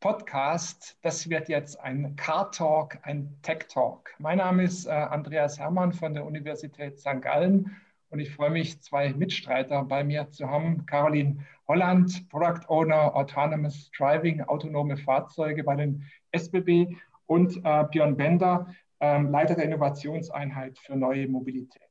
Podcast. 0.00 0.96
Das 1.02 1.28
wird 1.28 1.50
jetzt 1.50 1.78
ein 1.78 2.16
Car 2.16 2.50
Talk, 2.50 2.98
ein 3.02 3.36
Tech 3.42 3.66
Talk. 3.68 4.14
Mein 4.18 4.38
Name 4.38 4.64
ist 4.64 4.86
äh, 4.86 4.90
Andreas 4.90 5.58
Hermann 5.58 5.92
von 5.92 6.14
der 6.14 6.24
Universität 6.24 6.98
St. 6.98 7.20
Gallen 7.20 7.76
und 8.08 8.18
ich 8.18 8.34
freue 8.34 8.48
mich, 8.48 8.80
zwei 8.80 9.12
Mitstreiter 9.12 9.84
bei 9.84 10.02
mir 10.02 10.30
zu 10.30 10.48
haben. 10.48 10.86
Caroline 10.86 11.44
Holland, 11.68 12.30
Product 12.30 12.66
Owner 12.68 13.14
Autonomous 13.14 13.90
Driving, 13.90 14.40
autonome 14.40 14.96
Fahrzeuge 14.96 15.62
bei 15.64 15.76
den 15.76 16.02
SBB 16.32 16.96
und 17.26 17.58
äh, 17.58 17.84
Björn 17.90 18.16
Bender, 18.16 18.74
äh, 19.00 19.20
Leiter 19.20 19.54
der 19.54 19.64
Innovationseinheit 19.64 20.78
für 20.78 20.96
neue 20.96 21.28
Mobilität. 21.28 21.90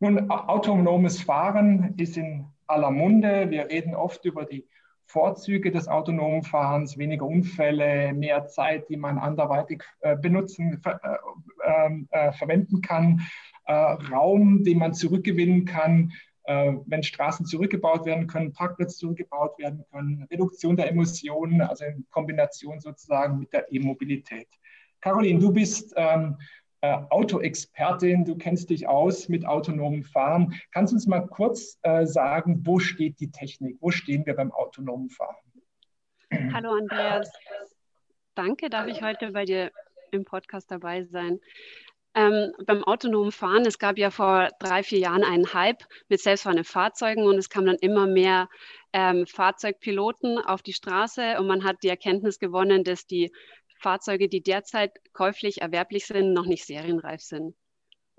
Nun, 0.00 0.30
autonomes 0.30 1.22
Fahren 1.22 1.94
ist 1.98 2.16
in 2.16 2.46
aller 2.66 2.90
Munde. 2.90 3.50
Wir 3.50 3.68
reden 3.68 3.94
oft 3.94 4.24
über 4.24 4.46
die 4.46 4.66
Vorzüge 5.12 5.70
des 5.70 5.88
autonomen 5.88 6.42
Fahrens, 6.42 6.96
weniger 6.96 7.26
Unfälle, 7.26 8.14
mehr 8.14 8.46
Zeit, 8.46 8.88
die 8.88 8.96
man 8.96 9.18
anderweitig 9.18 9.84
äh, 10.00 10.16
benutzen, 10.16 10.80
ver, 10.82 11.00
äh, 11.04 11.86
ähm, 11.86 12.08
äh, 12.10 12.32
verwenden 12.32 12.80
kann, 12.80 13.20
äh, 13.66 13.72
Raum, 13.72 14.64
den 14.64 14.78
man 14.78 14.94
zurückgewinnen 14.94 15.66
kann, 15.66 16.12
äh, 16.44 16.72
wenn 16.86 17.02
Straßen 17.02 17.44
zurückgebaut 17.44 18.06
werden 18.06 18.26
können, 18.26 18.54
Parkplätze 18.54 18.96
zurückgebaut 18.96 19.58
werden 19.58 19.84
können, 19.92 20.26
Reduktion 20.30 20.76
der 20.76 20.88
Emissionen, 20.88 21.60
also 21.60 21.84
in 21.84 22.06
Kombination 22.10 22.80
sozusagen 22.80 23.38
mit 23.38 23.52
der 23.52 23.70
E-Mobilität. 23.70 24.48
Caroline, 25.02 25.40
du 25.40 25.52
bist 25.52 25.92
ähm, 25.96 26.38
äh, 26.82 26.98
Autoexpertin, 27.10 28.24
du 28.24 28.36
kennst 28.36 28.70
dich 28.70 28.88
aus 28.88 29.28
mit 29.28 29.46
autonomem 29.46 30.02
Fahren. 30.02 30.60
Kannst 30.72 30.92
du 30.92 30.96
uns 30.96 31.06
mal 31.06 31.26
kurz 31.26 31.78
äh, 31.82 32.04
sagen, 32.06 32.66
wo 32.66 32.80
steht 32.80 33.20
die 33.20 33.30
Technik? 33.30 33.78
Wo 33.80 33.90
stehen 33.90 34.26
wir 34.26 34.34
beim 34.34 34.50
autonomen 34.52 35.08
Fahren? 35.08 35.36
Hallo 36.52 36.72
Andreas. 36.72 37.30
Danke, 38.34 38.68
darf 38.68 38.88
ich 38.88 39.02
heute 39.02 39.30
bei 39.30 39.44
dir 39.44 39.70
im 40.10 40.24
Podcast 40.24 40.70
dabei 40.70 41.04
sein. 41.04 41.40
Ähm, 42.14 42.52
beim 42.66 42.84
autonomen 42.84 43.32
Fahren, 43.32 43.64
es 43.64 43.78
gab 43.78 43.96
ja 43.96 44.10
vor 44.10 44.50
drei, 44.58 44.82
vier 44.82 44.98
Jahren 44.98 45.24
einen 45.24 45.54
Hype 45.54 45.84
mit 46.08 46.20
selbstfahrenden 46.20 46.64
Fahrzeugen 46.64 47.24
und 47.24 47.38
es 47.38 47.48
kamen 47.48 47.66
dann 47.66 47.78
immer 47.80 48.06
mehr 48.06 48.48
ähm, 48.92 49.26
Fahrzeugpiloten 49.26 50.38
auf 50.38 50.62
die 50.62 50.74
Straße 50.74 51.38
und 51.38 51.46
man 51.46 51.64
hat 51.64 51.76
die 51.82 51.88
Erkenntnis 51.88 52.38
gewonnen, 52.38 52.84
dass 52.84 53.06
die 53.06 53.32
Fahrzeuge, 53.82 54.28
die 54.28 54.42
derzeit 54.42 54.92
käuflich 55.12 55.60
erwerblich 55.60 56.06
sind, 56.06 56.32
noch 56.32 56.46
nicht 56.46 56.64
serienreif 56.64 57.20
sind. 57.20 57.54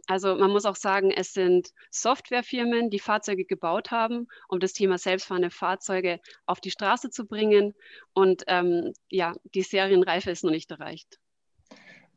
Also 0.08 0.36
man 0.36 0.52
muss 0.52 0.66
auch 0.66 0.76
sagen, 0.76 1.12
es 1.12 1.34
sind 1.34 1.70
Softwarefirmen, 1.90 2.90
die 2.90 3.00
Fahrzeuge 3.00 3.46
gebaut 3.46 3.92
haben, 3.92 4.28
um 4.50 4.60
das 4.60 4.74
Thema 4.74 4.98
selbstfahrende 4.98 5.50
Fahrzeuge 5.50 6.20
auf 6.46 6.60
die 6.60 6.72
Straße 6.72 7.10
zu 7.10 7.26
bringen. 7.26 7.74
Und 8.14 8.44
ähm, 8.48 8.94
ja, 9.10 9.34
die 9.56 9.62
Serienreife 9.62 10.30
ist 10.30 10.44
noch 10.44 10.52
nicht 10.52 10.70
erreicht. 10.72 11.20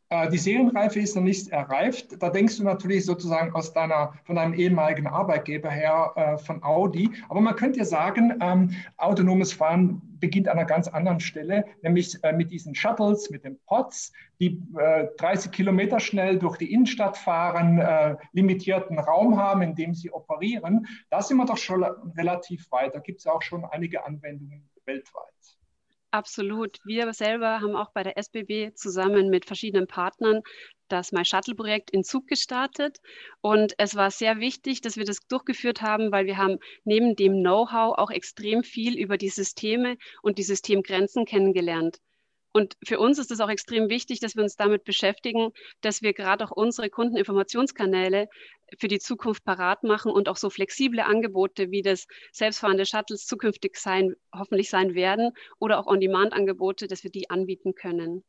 Äh, 0.09 0.31
die 0.31 0.39
Serienreife 0.39 1.01
ist 1.01 1.17
noch 1.17 1.23
nicht 1.23 1.49
erreicht. 1.49 2.23
Da 2.23 2.31
denkst 2.31 2.59
du 2.59 2.65
natürlich 2.65 3.05
sozusagen 3.05 3.53
aus 3.55 3.73
deiner, 3.73 4.15
von 4.25 4.37
deinem 4.37 4.55
ehemaligen 4.55 5.07
Arbeitgeber 5.07 5.71
her 5.71 6.13
äh, 6.15 6.39
von 6.39 6.63
Audi. 6.63 7.11
Aber 7.29 7.41
man 7.41 7.57
könnte 7.57 7.81
ja 7.81 7.85
sagen, 7.85 8.39
ähm, 8.41 8.71
autonomes 8.99 9.53
Fahren 9.53 10.01
beginnt 10.21 10.49
an 10.49 10.59
einer 10.59 10.67
ganz 10.67 10.87
anderen 10.89 11.21
Stelle, 11.21 11.65
nämlich 11.83 12.17
äh, 12.23 12.33
mit 12.33 12.51
diesen 12.53 12.75
Shuttles, 12.75 13.31
mit 13.31 13.45
den 13.45 13.59
Pods, 13.67 14.13
die 14.41 14.63
äh, 14.79 15.09
30 15.19 15.51
Kilometer 15.51 15.99
schnell 15.99 16.39
durch 16.39 16.57
die 16.57 16.73
Innenstadt 16.73 17.17
fahren, 17.17 17.79
äh, 17.79 18.17
limitierten 18.33 18.99
Raum 18.99 19.37
haben, 19.37 19.63
in 19.63 19.75
dem 19.75 19.93
sie 19.93 20.13
operieren. 20.13 20.87
Da 21.11 21.21
sind 21.21 21.37
wir 21.37 21.47
doch 21.47 21.57
schon 21.57 21.83
relativ 22.17 22.71
weit. 22.71 22.95
Da 22.95 23.01
gibt 23.01 23.21
es 23.21 23.27
auch 23.27 23.43
schon 23.43 23.65
einige 23.65 24.05
Anwendungen 24.05 24.69
weltweit. 24.85 25.56
Absolut. 26.17 26.79
Wir 26.87 27.13
selber 27.13 27.61
haben 27.61 27.77
auch 27.77 27.91
bei 27.93 28.03
der 28.03 28.17
SBB 28.17 28.73
zusammen 28.75 29.29
mit 29.29 29.45
verschiedenen 29.45 29.87
Partnern 29.87 30.41
das 30.89 31.13
My 31.13 31.27
Shuttle 31.27 31.55
Projekt 31.55 31.91
in 31.91 32.05
Zug 32.05 32.27
gestartet. 32.27 32.97
Und 33.43 33.75
es 33.77 33.97
war 33.97 34.11
sehr 34.11 34.39
wichtig, 34.39 34.81
dass 34.81 34.97
wir 34.97 35.05
das 35.05 35.19
durchgeführt 35.29 35.83
haben, 35.83 36.13
weil 36.13 36.25
wir 36.25 36.39
haben 36.39 36.57
neben 36.85 37.17
dem 37.17 37.41
Know-how 37.43 37.99
auch 37.99 38.11
extrem 38.11 38.63
viel 38.63 38.99
über 38.99 39.19
die 39.19 39.29
Systeme 39.29 39.99
und 40.23 40.39
die 40.39 40.43
Systemgrenzen 40.43 41.27
kennengelernt. 41.27 41.99
Und 42.57 42.79
für 42.83 42.99
uns 42.99 43.19
ist 43.19 43.31
es 43.31 43.41
auch 43.41 43.51
extrem 43.51 43.91
wichtig, 43.91 44.21
dass 44.21 44.35
wir 44.35 44.43
uns 44.43 44.57
damit 44.57 44.85
beschäftigen, 44.85 45.51
dass 45.83 46.01
wir 46.01 46.15
gerade 46.15 46.43
auch 46.43 46.53
unsere 46.53 46.89
Kundeninformationskanäle 46.89 48.31
für 48.79 48.89
die 48.89 48.99
Zukunft 48.99 49.45
parat 49.45 49.83
machen 49.83 50.11
und 50.11 50.31
auch 50.31 50.39
so 50.39 50.49
flexible 50.49 51.01
Angebote 51.01 51.71
wie 51.71 51.83
das 51.83 52.07
selbstfahrende 52.33 52.87
Shuttles 52.87 53.27
zukünftig 53.27 53.77
sein, 53.77 54.15
hoffentlich 54.35 54.71
sein 54.71 54.95
werden 54.95 55.33
oder 55.59 55.79
auch 55.79 55.87
On-Demand-Angebote, 55.87 56.87
dass 56.87 57.05
wir 57.05 57.11
die 57.11 57.29
anbieten 57.29 57.75
können. 57.75 58.25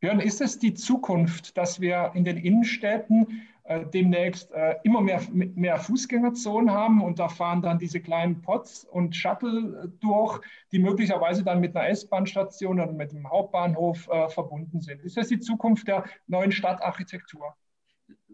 Björn, 0.00 0.18
ist 0.18 0.40
es 0.40 0.58
die 0.58 0.74
Zukunft, 0.74 1.56
dass 1.56 1.80
wir 1.80 2.10
in 2.16 2.24
den 2.24 2.38
Innenstädten 2.38 3.46
demnächst 3.92 4.50
äh, 4.52 4.76
immer 4.82 5.00
mehr, 5.00 5.20
mehr 5.32 5.78
Fußgängerzonen 5.78 6.70
haben 6.70 7.02
und 7.02 7.18
da 7.18 7.28
fahren 7.28 7.62
dann 7.62 7.78
diese 7.78 8.00
kleinen 8.00 8.42
Pots 8.42 8.84
und 8.84 9.14
Shuttle 9.14 9.84
äh, 9.84 9.88
durch, 10.00 10.40
die 10.72 10.80
möglicherweise 10.80 11.44
dann 11.44 11.60
mit 11.60 11.76
einer 11.76 11.88
S-Bahn-Station 11.88 12.80
oder 12.80 12.90
mit 12.90 13.10
einem 13.10 13.30
Hauptbahnhof 13.30 14.08
äh, 14.08 14.28
verbunden 14.28 14.80
sind. 14.80 15.00
Ist 15.02 15.16
das 15.16 15.28
die 15.28 15.38
Zukunft 15.38 15.86
der 15.86 16.04
neuen 16.26 16.50
Stadtarchitektur? 16.50 17.54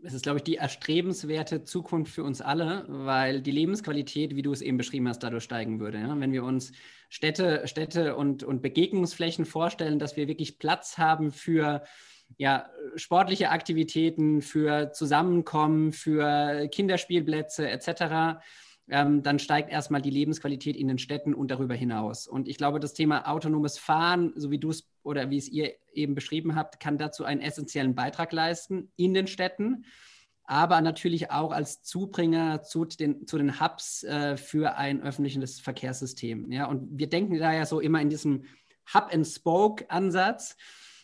es 0.04 0.14
ist, 0.14 0.22
glaube 0.22 0.38
ich, 0.38 0.44
die 0.44 0.56
erstrebenswerte 0.56 1.64
Zukunft 1.64 2.12
für 2.12 2.22
uns 2.22 2.40
alle, 2.40 2.84
weil 2.88 3.42
die 3.42 3.50
Lebensqualität, 3.50 4.36
wie 4.36 4.42
du 4.42 4.52
es 4.52 4.62
eben 4.62 4.76
beschrieben 4.76 5.08
hast, 5.08 5.22
dadurch 5.22 5.44
steigen 5.44 5.80
würde. 5.80 5.98
Ja? 5.98 6.18
Wenn 6.18 6.32
wir 6.32 6.44
uns 6.44 6.72
Städte, 7.08 7.66
Städte 7.66 8.16
und, 8.16 8.44
und 8.44 8.62
Begegnungsflächen 8.62 9.44
vorstellen, 9.44 9.98
dass 9.98 10.16
wir 10.16 10.28
wirklich 10.28 10.58
Platz 10.58 10.98
haben 10.98 11.32
für 11.32 11.82
ja, 12.36 12.68
sportliche 12.96 13.50
Aktivitäten, 13.50 14.42
für 14.42 14.92
Zusammenkommen, 14.92 15.92
für 15.92 16.68
Kinderspielplätze 16.68 17.68
etc., 17.68 18.40
ähm, 18.90 19.22
dann 19.22 19.38
steigt 19.38 19.70
erstmal 19.70 20.00
die 20.00 20.10
Lebensqualität 20.10 20.74
in 20.74 20.88
den 20.88 20.98
Städten 20.98 21.34
und 21.34 21.50
darüber 21.50 21.74
hinaus. 21.74 22.26
Und 22.26 22.48
ich 22.48 22.56
glaube, 22.56 22.80
das 22.80 22.94
Thema 22.94 23.28
autonomes 23.28 23.78
Fahren, 23.78 24.32
so 24.34 24.50
wie 24.50 24.58
du 24.58 24.70
es 24.70 24.88
oder 25.02 25.30
wie 25.30 25.36
es 25.36 25.48
ihr 25.48 25.74
eben 25.92 26.14
beschrieben 26.14 26.54
habt, 26.54 26.80
kann 26.80 26.96
dazu 26.96 27.24
einen 27.24 27.40
essentiellen 27.40 27.94
Beitrag 27.94 28.32
leisten 28.32 28.90
in 28.96 29.12
den 29.14 29.26
Städten, 29.26 29.84
aber 30.44 30.80
natürlich 30.80 31.30
auch 31.30 31.52
als 31.52 31.82
Zubringer 31.82 32.62
zu 32.62 32.86
den, 32.86 33.26
zu 33.26 33.36
den 33.36 33.60
Hubs 33.60 34.04
äh, 34.04 34.38
für 34.38 34.76
ein 34.76 35.02
öffentliches 35.02 35.60
Verkehrssystem. 35.60 36.50
Ja? 36.50 36.66
Und 36.66 36.98
wir 36.98 37.10
denken 37.10 37.38
da 37.38 37.52
ja 37.52 37.66
so 37.66 37.80
immer 37.80 38.00
in 38.00 38.08
diesem 38.08 38.44
Hub-and-Spoke-Ansatz. 38.94 40.56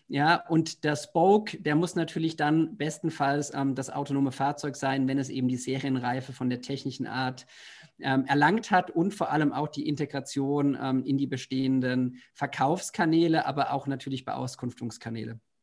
Ja, 0.09 0.47
und 0.49 0.85
der 0.85 0.97
Spoke, 0.97 1.59
der 1.61 1.75
muss 1.77 1.95
natürlich 1.95 2.37
dann 2.37 2.77
bestenfalls 2.77 3.55
ähm, 3.55 3.75
das 3.75 3.89
autonome 3.89 4.33
Fahrzeug 4.33 4.77
sein, 4.77 5.09
wenn 5.09 5.19
es 5.19 5.31
eben 5.31 5.49
die 5.49 5.57
Serienreife 5.57 6.35
von 6.35 6.51
der 6.51 6.61
technischen 6.61 7.07
Art 7.07 7.47
ähm, 8.01 8.27
erlangt 8.27 8.71
hat 8.71 8.91
und 8.91 9.15
vor 9.15 9.31
allem 9.31 9.53
auch 9.53 9.69
die 9.69 9.89
Integration 9.89 10.77
ähm, 10.81 11.05
in 11.05 11.17
die 11.17 11.27
bestehenden 11.27 12.19
Verkaufskanäle, 12.35 13.47
aber 13.47 13.73
auch 13.73 13.87
natürlich 13.87 14.27
bei 14.27 14.35
Auskunftungskanäle. 14.35 15.35
Mhm. 15.35 15.54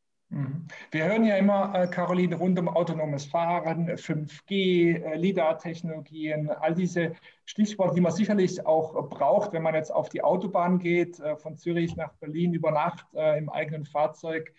Wir 0.90 1.04
hören 1.04 1.24
ja 1.24 1.36
immer, 1.36 1.74
äh, 1.74 1.86
Caroline, 1.88 2.36
rund 2.36 2.58
um 2.58 2.68
autonomes 2.68 3.26
Fahren, 3.26 3.90
5G, 3.98 4.96
äh, 4.96 5.16
LIDAR-Technologien, 5.16 6.48
all 6.48 6.74
diese 6.74 7.12
Stichworte, 7.44 7.96
die 7.96 8.00
man 8.00 8.12
sicherlich 8.12 8.64
auch 8.64 9.10
braucht, 9.10 9.52
wenn 9.52 9.62
man 9.62 9.74
jetzt 9.74 9.90
auf 9.90 10.08
die 10.08 10.22
Autobahn 10.22 10.78
geht, 10.78 11.20
äh, 11.20 11.36
von 11.36 11.56
Zürich 11.58 11.96
nach 11.96 12.14
Berlin 12.14 12.54
über 12.54 12.70
Nacht 12.70 13.06
im 13.12 13.50
eigenen 13.50 13.84
Fahrzeug 13.84 14.54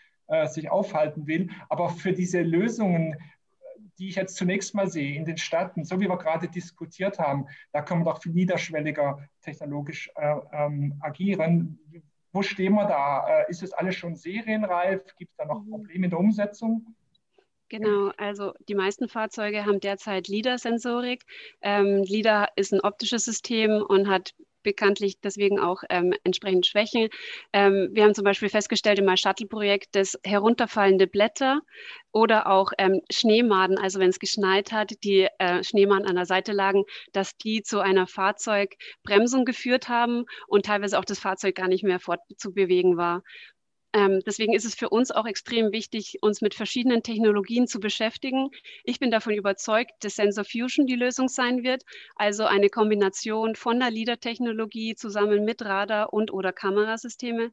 sich 0.45 0.71
aufhalten 0.71 1.27
will. 1.27 1.49
Aber 1.69 1.89
für 1.89 2.13
diese 2.13 2.41
Lösungen, 2.41 3.17
die 3.99 4.07
ich 4.07 4.15
jetzt 4.15 4.37
zunächst 4.37 4.73
mal 4.73 4.87
sehe 4.87 5.15
in 5.15 5.25
den 5.25 5.37
Städten, 5.37 5.83
so 5.83 5.99
wie 5.99 6.07
wir 6.07 6.17
gerade 6.17 6.47
diskutiert 6.47 7.19
haben, 7.19 7.47
da 7.73 7.81
kann 7.81 7.99
man 7.99 8.05
doch 8.05 8.21
viel 8.21 8.31
niederschwelliger 8.31 9.19
technologisch 9.41 10.09
ähm, 10.15 10.95
agieren. 11.01 11.77
Wo 12.33 12.41
stehen 12.41 12.73
wir 12.73 12.87
da? 12.87 13.27
Äh, 13.27 13.49
ist 13.49 13.63
es 13.63 13.71
alles 13.73 13.95
schon 13.95 14.15
serienreif? 14.15 15.15
Gibt 15.17 15.31
es 15.31 15.37
da 15.37 15.45
noch 15.45 15.63
mhm. 15.63 15.69
Probleme 15.69 16.05
in 16.05 16.09
der 16.09 16.19
Umsetzung? 16.19 16.95
Genau, 17.69 18.11
also 18.17 18.53
die 18.67 18.75
meisten 18.75 19.07
Fahrzeuge 19.07 19.65
haben 19.65 19.79
derzeit 19.79 20.27
LIDAR-Sensorik. 20.27 21.23
Ähm, 21.61 22.03
LIDAR 22.03 22.49
ist 22.55 22.73
ein 22.73 22.81
optisches 22.81 23.23
System 23.23 23.81
und 23.81 24.07
hat 24.07 24.35
bekanntlich 24.63 25.19
deswegen 25.21 25.59
auch 25.59 25.83
ähm, 25.89 26.13
entsprechend 26.23 26.65
Schwächen. 26.65 27.09
Ähm, 27.51 27.89
wir 27.91 28.03
haben 28.03 28.15
zum 28.15 28.23
Beispiel 28.23 28.49
festgestellt 28.49 28.99
im 28.99 29.05
My-Shuttle-Projekt, 29.05 29.95
dass 29.95 30.19
herunterfallende 30.23 31.07
Blätter 31.07 31.61
oder 32.11 32.47
auch 32.47 32.71
ähm, 32.77 33.01
Schneemaden, 33.11 33.77
also 33.77 33.99
wenn 33.99 34.09
es 34.09 34.19
geschneit 34.19 34.71
hat, 34.71 34.93
die 35.03 35.27
äh, 35.39 35.63
Schneemaden 35.63 36.07
an 36.07 36.15
der 36.15 36.25
Seite 36.25 36.51
lagen, 36.51 36.83
dass 37.11 37.37
die 37.37 37.63
zu 37.63 37.79
einer 37.79 38.07
Fahrzeugbremsung 38.07 39.45
geführt 39.45 39.89
haben 39.89 40.25
und 40.47 40.65
teilweise 40.65 40.99
auch 40.99 41.05
das 41.05 41.19
Fahrzeug 41.19 41.55
gar 41.55 41.67
nicht 41.67 41.83
mehr 41.83 41.99
fortzubewegen 41.99 42.97
war. 42.97 43.23
Ähm, 43.93 44.21
deswegen 44.25 44.53
ist 44.53 44.65
es 44.65 44.75
für 44.75 44.89
uns 44.89 45.11
auch 45.11 45.25
extrem 45.25 45.71
wichtig, 45.71 46.17
uns 46.21 46.41
mit 46.41 46.53
verschiedenen 46.55 47.03
Technologien 47.03 47.67
zu 47.67 47.79
beschäftigen. 47.79 48.49
Ich 48.83 48.99
bin 48.99 49.11
davon 49.11 49.33
überzeugt, 49.35 49.91
dass 50.01 50.15
Sensor 50.15 50.43
Fusion 50.45 50.87
die 50.87 50.95
Lösung 50.95 51.27
sein 51.29 51.63
wird, 51.63 51.83
also 52.15 52.45
eine 52.45 52.69
Kombination 52.69 53.55
von 53.55 53.79
der 53.79 53.91
LIDAR-Technologie 53.91 54.95
zusammen 54.95 55.45
mit 55.45 55.61
Radar 55.63 56.11
und 56.13 56.31
oder 56.33 56.51
Kamerasysteme. 56.53 57.51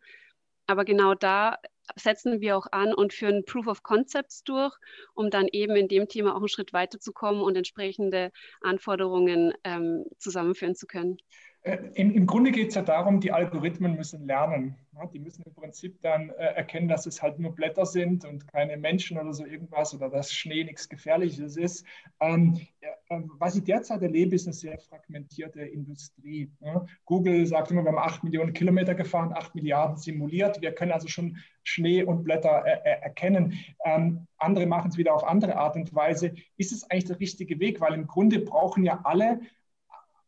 Aber 0.71 0.85
genau 0.85 1.15
da 1.15 1.59
setzen 1.97 2.41
wir 2.41 2.57
auch 2.57 2.69
an 2.71 2.95
und 2.95 3.13
führen 3.13 3.45
Proof 3.45 3.67
of 3.67 3.83
Concepts 3.83 4.45
durch, 4.45 4.73
um 5.15 5.29
dann 5.29 5.49
eben 5.51 5.75
in 5.75 5.89
dem 5.89 6.07
Thema 6.07 6.35
auch 6.35 6.39
einen 6.39 6.49
Schritt 6.49 6.73
weiterzukommen 6.73 7.43
und 7.43 7.57
entsprechende 7.57 8.31
Anforderungen 8.61 9.53
ähm, 9.65 10.05
zusammenführen 10.19 10.77
zu 10.77 10.87
können. 10.87 11.17
Äh, 11.63 11.79
Im, 11.95 12.15
Im, 12.15 12.29
Grunde 12.29 12.53
geht 12.53 12.69
es 12.69 12.77
ja 12.77 12.83
darum, 12.83 13.19
die 13.19 13.33
Algorithmen 13.33 13.97
müssen 13.97 14.25
lernen. 14.27 14.77
Die 15.13 15.19
müssen 15.19 15.43
im 15.43 15.55
Prinzip 15.55 16.01
dann 16.03 16.31
äh, 16.31 16.55
erkennen, 16.55 16.87
dass 16.87 17.05
es 17.07 17.21
halt 17.21 17.41
nur 17.41 17.53
Blätter 17.53 17.85
sind 17.85 18.25
und 18.25 18.47
keine 18.47 18.77
Menschen 18.77 19.19
oder 19.19 19.33
so 19.33 19.45
irgendwas 19.45 19.93
oder 19.93 20.09
dass 20.09 20.33
Schnee 20.33 20.63
nichts 20.63 20.89
Gefährliches 20.89 21.57
ist. 21.57 21.85
Ähm, 22.21 22.61
äh, 22.81 22.87
was 23.11 23.57
ich 23.57 23.65
derzeit 23.65 24.03
erlebe, 24.03 24.37
ist 24.37 24.47
eine 24.47 24.55
sehr 24.55 24.79
fragmentierte 24.79 25.62
Industrie. 25.62 26.49
Ja. 26.61 26.87
Google 27.05 27.45
sagt 27.45 27.71
immer, 27.71 27.83
wir 27.83 27.91
haben 27.91 27.99
acht 27.99 28.23
Millionen 28.23 28.53
Kilometer 28.53 28.95
gefahren, 28.95 29.33
acht 29.33 29.55
Milliarden 29.57 29.97
simuliert. 29.97 30.61
Wir 30.61 30.73
können 30.73 30.93
also 30.93 31.09
schon 31.09 31.37
Schnee 31.65 32.05
und 32.05 32.23
Blätter 32.23 32.65
äh, 32.65 32.79
äh, 32.85 33.01
erkennen. 33.03 33.55
Ähm, 33.85 34.29
andere 34.39 34.67
machen 34.67 34.91
es 34.91 34.97
wieder 34.97 35.12
auf 35.12 35.25
andere 35.25 35.57
Art 35.57 35.75
und 35.75 35.93
Weise. 35.93 36.35
Ist 36.57 36.71
es 36.71 36.89
eigentlich 36.89 37.07
der 37.07 37.19
richtige 37.19 37.59
Weg? 37.59 37.81
Weil 37.81 37.95
im 37.95 38.07
Grunde 38.07 38.39
brauchen 38.39 38.85
ja 38.85 39.01
alle 39.03 39.41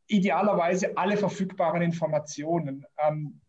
idealerweise 0.08 0.96
alle 0.96 1.17
verfügbaren 1.17 1.82
Informationen. 1.82 2.84
Ähm, 2.99 3.40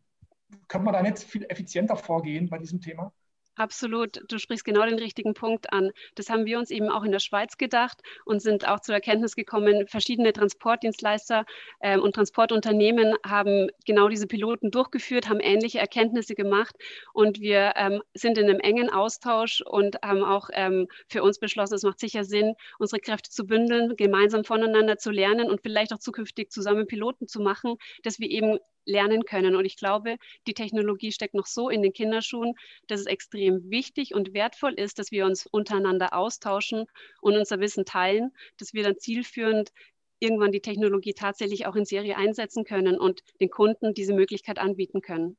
könnte 0.67 0.85
man 0.85 0.93
da 0.93 1.01
nicht 1.01 1.19
viel 1.19 1.45
effizienter 1.49 1.97
vorgehen 1.97 2.49
bei 2.49 2.59
diesem 2.59 2.81
Thema? 2.81 3.11
Absolut, 3.55 4.19
du 4.31 4.39
sprichst 4.39 4.65
genau 4.65 4.83
den 4.83 4.97
richtigen 4.97 5.35
Punkt 5.35 5.71
an. 5.71 5.91
Das 6.15 6.29
haben 6.29 6.45
wir 6.45 6.57
uns 6.57 6.71
eben 6.71 6.89
auch 6.89 7.03
in 7.03 7.11
der 7.11 7.19
Schweiz 7.19 7.57
gedacht 7.57 8.01
und 8.25 8.41
sind 8.41 8.67
auch 8.67 8.79
zur 8.79 8.95
Erkenntnis 8.95 9.35
gekommen, 9.35 9.87
verschiedene 9.87 10.33
Transportdienstleister 10.33 11.45
ähm, 11.79 12.01
und 12.01 12.15
Transportunternehmen 12.15 13.13
haben 13.23 13.69
genau 13.85 14.07
diese 14.07 14.25
Piloten 14.25 14.71
durchgeführt, 14.71 15.29
haben 15.29 15.39
ähnliche 15.39 15.77
Erkenntnisse 15.77 16.33
gemacht 16.33 16.75
und 17.13 17.41
wir 17.41 17.73
ähm, 17.75 18.01
sind 18.15 18.39
in 18.39 18.49
einem 18.49 18.59
engen 18.59 18.89
Austausch 18.89 19.61
und 19.61 19.97
haben 20.03 20.23
auch 20.23 20.49
ähm, 20.53 20.87
für 21.07 21.21
uns 21.21 21.37
beschlossen, 21.37 21.75
es 21.75 21.83
macht 21.83 21.99
sicher 21.99 22.23
Sinn, 22.23 22.55
unsere 22.79 22.99
Kräfte 23.01 23.29
zu 23.29 23.45
bündeln, 23.45 23.95
gemeinsam 23.97 24.45
voneinander 24.45 24.97
zu 24.97 25.11
lernen 25.11 25.51
und 25.51 25.61
vielleicht 25.61 25.93
auch 25.93 25.99
zukünftig 25.99 26.49
zusammen 26.51 26.87
Piloten 26.87 27.27
zu 27.27 27.39
machen, 27.39 27.75
dass 28.01 28.17
wir 28.19 28.29
eben 28.31 28.57
lernen 28.85 29.25
können. 29.25 29.55
Und 29.55 29.65
ich 29.65 29.77
glaube, 29.77 30.17
die 30.47 30.53
Technologie 30.53 31.11
steckt 31.11 31.33
noch 31.33 31.45
so 31.45 31.69
in 31.69 31.81
den 31.81 31.93
Kinderschuhen, 31.93 32.53
dass 32.87 33.01
es 33.01 33.05
extrem 33.05 33.69
wichtig 33.69 34.13
und 34.13 34.33
wertvoll 34.33 34.73
ist, 34.73 34.99
dass 34.99 35.11
wir 35.11 35.25
uns 35.25 35.47
untereinander 35.47 36.13
austauschen 36.13 36.85
und 37.21 37.35
unser 37.35 37.59
Wissen 37.59 37.85
teilen, 37.85 38.31
dass 38.57 38.73
wir 38.73 38.83
dann 38.83 38.97
zielführend 38.97 39.71
irgendwann 40.19 40.51
die 40.51 40.61
Technologie 40.61 41.13
tatsächlich 41.13 41.65
auch 41.65 41.75
in 41.75 41.85
Serie 41.85 42.17
einsetzen 42.17 42.63
können 42.63 42.97
und 42.97 43.21
den 43.41 43.49
Kunden 43.49 43.93
diese 43.93 44.13
Möglichkeit 44.13 44.57
anbieten 44.57 45.01
können. 45.01 45.37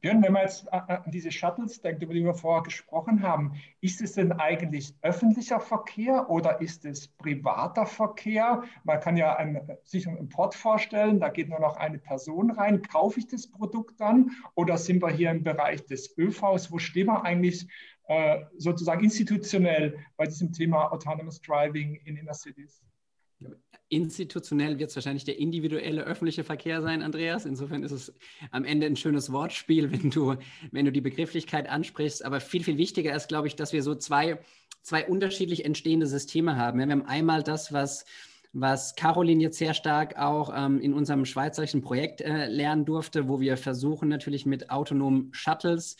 Björn, 0.00 0.22
wenn 0.22 0.32
man 0.32 0.42
jetzt 0.42 0.72
an 0.72 1.10
diese 1.10 1.32
Shuttles 1.32 1.80
denkt, 1.80 2.02
über 2.02 2.14
die 2.14 2.24
wir 2.24 2.34
vorher 2.34 2.62
gesprochen 2.62 3.22
haben, 3.22 3.54
ist 3.80 4.00
es 4.00 4.12
denn 4.12 4.32
eigentlich 4.32 4.94
öffentlicher 5.02 5.58
Verkehr 5.58 6.30
oder 6.30 6.60
ist 6.60 6.84
es 6.84 7.08
privater 7.08 7.84
Verkehr? 7.84 8.62
Man 8.84 9.00
kann 9.00 9.16
ja 9.16 9.36
ein, 9.36 9.60
sich 9.82 10.06
einen 10.06 10.28
Port 10.28 10.54
vorstellen, 10.54 11.18
da 11.18 11.28
geht 11.28 11.48
nur 11.48 11.60
noch 11.60 11.76
eine 11.76 11.98
Person 11.98 12.50
rein. 12.52 12.82
Kaufe 12.82 13.18
ich 13.18 13.26
das 13.26 13.50
Produkt 13.50 14.00
dann 14.00 14.30
oder 14.54 14.78
sind 14.78 15.02
wir 15.02 15.10
hier 15.10 15.30
im 15.30 15.42
Bereich 15.42 15.84
des 15.86 16.16
ÖVs? 16.16 16.70
Wo 16.70 16.78
stehen 16.78 17.08
wir 17.08 17.24
eigentlich 17.24 17.66
äh, 18.06 18.44
sozusagen 18.56 19.02
institutionell 19.02 19.98
bei 20.16 20.26
diesem 20.26 20.52
Thema 20.52 20.92
Autonomous 20.92 21.40
Driving 21.40 21.96
in 22.04 22.16
Inner 22.16 22.34
Cities? 22.34 22.82
Institutionell 23.90 24.78
wird 24.78 24.90
es 24.90 24.96
wahrscheinlich 24.96 25.24
der 25.24 25.38
individuelle 25.38 26.04
öffentliche 26.04 26.44
Verkehr 26.44 26.82
sein, 26.82 27.02
Andreas. 27.02 27.46
Insofern 27.46 27.82
ist 27.82 27.92
es 27.92 28.12
am 28.50 28.64
Ende 28.64 28.86
ein 28.86 28.96
schönes 28.96 29.32
Wortspiel, 29.32 29.90
wenn 29.92 30.10
du, 30.10 30.36
wenn 30.72 30.84
du 30.84 30.92
die 30.92 31.00
Begrifflichkeit 31.00 31.68
ansprichst. 31.68 32.24
Aber 32.24 32.40
viel, 32.40 32.62
viel 32.62 32.76
wichtiger 32.76 33.14
ist, 33.14 33.28
glaube 33.28 33.48
ich, 33.48 33.56
dass 33.56 33.72
wir 33.72 33.82
so 33.82 33.94
zwei, 33.94 34.38
zwei 34.82 35.06
unterschiedlich 35.06 35.64
entstehende 35.64 36.06
Systeme 36.06 36.56
haben. 36.56 36.78
Wir 36.78 36.86
haben 36.86 37.06
einmal 37.06 37.42
das, 37.42 37.72
was 37.72 38.04
was 38.52 38.94
Caroline 38.94 39.42
jetzt 39.42 39.58
sehr 39.58 39.74
stark 39.74 40.18
auch 40.18 40.52
ähm, 40.54 40.80
in 40.80 40.94
unserem 40.94 41.24
schweizerischen 41.24 41.82
Projekt 41.82 42.20
äh, 42.20 42.46
lernen 42.46 42.84
durfte, 42.84 43.28
wo 43.28 43.40
wir 43.40 43.56
versuchen 43.56 44.08
natürlich 44.08 44.46
mit 44.46 44.70
autonomen 44.70 45.28
Shuttles 45.32 45.96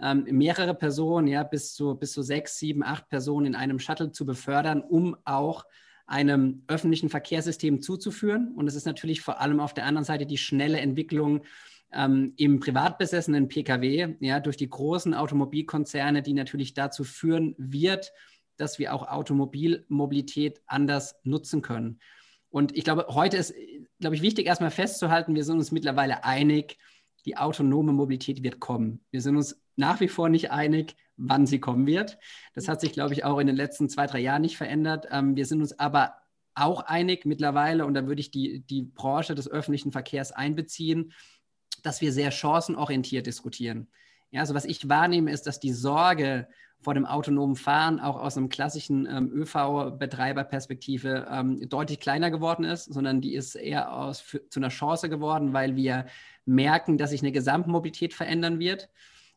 ähm, 0.00 0.24
mehrere 0.30 0.74
Personen, 0.74 1.26
ja, 1.26 1.42
bis 1.42 1.74
zu, 1.74 1.96
bis 1.96 2.12
zu 2.12 2.22
sechs, 2.22 2.58
sieben, 2.58 2.84
acht 2.84 3.08
Personen 3.08 3.46
in 3.46 3.54
einem 3.56 3.78
Shuttle 3.78 4.12
zu 4.12 4.24
befördern, 4.24 4.80
um 4.80 5.16
auch 5.24 5.64
einem 6.08 6.62
öffentlichen 6.66 7.10
Verkehrssystem 7.10 7.82
zuzuführen. 7.82 8.52
Und 8.56 8.66
es 8.66 8.74
ist 8.74 8.86
natürlich 8.86 9.20
vor 9.20 9.40
allem 9.40 9.60
auf 9.60 9.74
der 9.74 9.84
anderen 9.84 10.04
Seite 10.04 10.26
die 10.26 10.38
schnelle 10.38 10.80
Entwicklung 10.80 11.42
ähm, 11.92 12.32
im 12.36 12.60
privat 12.60 12.98
besessenen 12.98 13.48
Pkw, 13.48 14.16
ja, 14.20 14.40
durch 14.40 14.56
die 14.56 14.68
großen 14.68 15.14
Automobilkonzerne, 15.14 16.22
die 16.22 16.32
natürlich 16.32 16.74
dazu 16.74 17.04
führen 17.04 17.54
wird, 17.58 18.12
dass 18.56 18.78
wir 18.78 18.94
auch 18.94 19.06
Automobilmobilität 19.06 20.60
anders 20.66 21.14
nutzen 21.22 21.62
können. 21.62 22.00
Und 22.50 22.76
ich 22.76 22.84
glaube, 22.84 23.06
heute 23.10 23.36
ist, 23.36 23.54
glaube 24.00 24.16
ich, 24.16 24.22
wichtig 24.22 24.46
erstmal 24.46 24.70
festzuhalten, 24.70 25.34
wir 25.34 25.44
sind 25.44 25.58
uns 25.58 25.72
mittlerweile 25.72 26.24
einig, 26.24 26.78
die 27.26 27.36
autonome 27.36 27.92
Mobilität 27.92 28.42
wird 28.42 28.60
kommen. 28.60 29.00
Wir 29.10 29.20
sind 29.20 29.36
uns 29.36 29.60
nach 29.76 30.00
wie 30.00 30.08
vor 30.08 30.30
nicht 30.30 30.50
einig, 30.50 30.96
wann 31.18 31.46
sie 31.46 31.60
kommen 31.60 31.86
wird. 31.86 32.18
Das 32.54 32.68
hat 32.68 32.80
sich, 32.80 32.92
glaube 32.92 33.12
ich, 33.12 33.24
auch 33.24 33.38
in 33.38 33.46
den 33.46 33.56
letzten 33.56 33.88
zwei, 33.88 34.06
drei 34.06 34.20
Jahren 34.20 34.42
nicht 34.42 34.56
verändert. 34.56 35.06
Ähm, 35.10 35.36
wir 35.36 35.44
sind 35.44 35.60
uns 35.60 35.78
aber 35.78 36.14
auch 36.54 36.82
einig 36.82 37.24
mittlerweile, 37.24 37.86
und 37.86 37.94
da 37.94 38.06
würde 38.06 38.20
ich 38.20 38.30
die, 38.30 38.60
die 38.60 38.82
Branche 38.82 39.34
des 39.34 39.48
öffentlichen 39.48 39.92
Verkehrs 39.92 40.32
einbeziehen, 40.32 41.12
dass 41.82 42.00
wir 42.00 42.12
sehr 42.12 42.30
chancenorientiert 42.30 43.26
diskutieren. 43.26 43.88
Ja, 44.30 44.40
also 44.40 44.54
was 44.54 44.64
ich 44.64 44.88
wahrnehme, 44.88 45.30
ist, 45.30 45.46
dass 45.46 45.60
die 45.60 45.72
Sorge 45.72 46.48
vor 46.80 46.94
dem 46.94 47.06
autonomen 47.06 47.56
Fahren 47.56 47.98
auch 47.98 48.16
aus 48.16 48.36
einem 48.36 48.48
klassischen 48.48 49.06
ähm, 49.06 49.32
ÖV-Betreiberperspektive 49.32 51.26
ähm, 51.30 51.68
deutlich 51.68 51.98
kleiner 51.98 52.30
geworden 52.30 52.64
ist, 52.64 52.84
sondern 52.84 53.20
die 53.20 53.34
ist 53.34 53.56
eher 53.56 53.92
aus, 53.92 54.20
für, 54.20 54.48
zu 54.48 54.60
einer 54.60 54.68
Chance 54.68 55.08
geworden, 55.08 55.52
weil 55.52 55.74
wir 55.76 56.06
merken, 56.44 56.96
dass 56.96 57.10
sich 57.10 57.22
eine 57.22 57.32
Gesamtmobilität 57.32 58.14
verändern 58.14 58.58
wird 58.60 58.90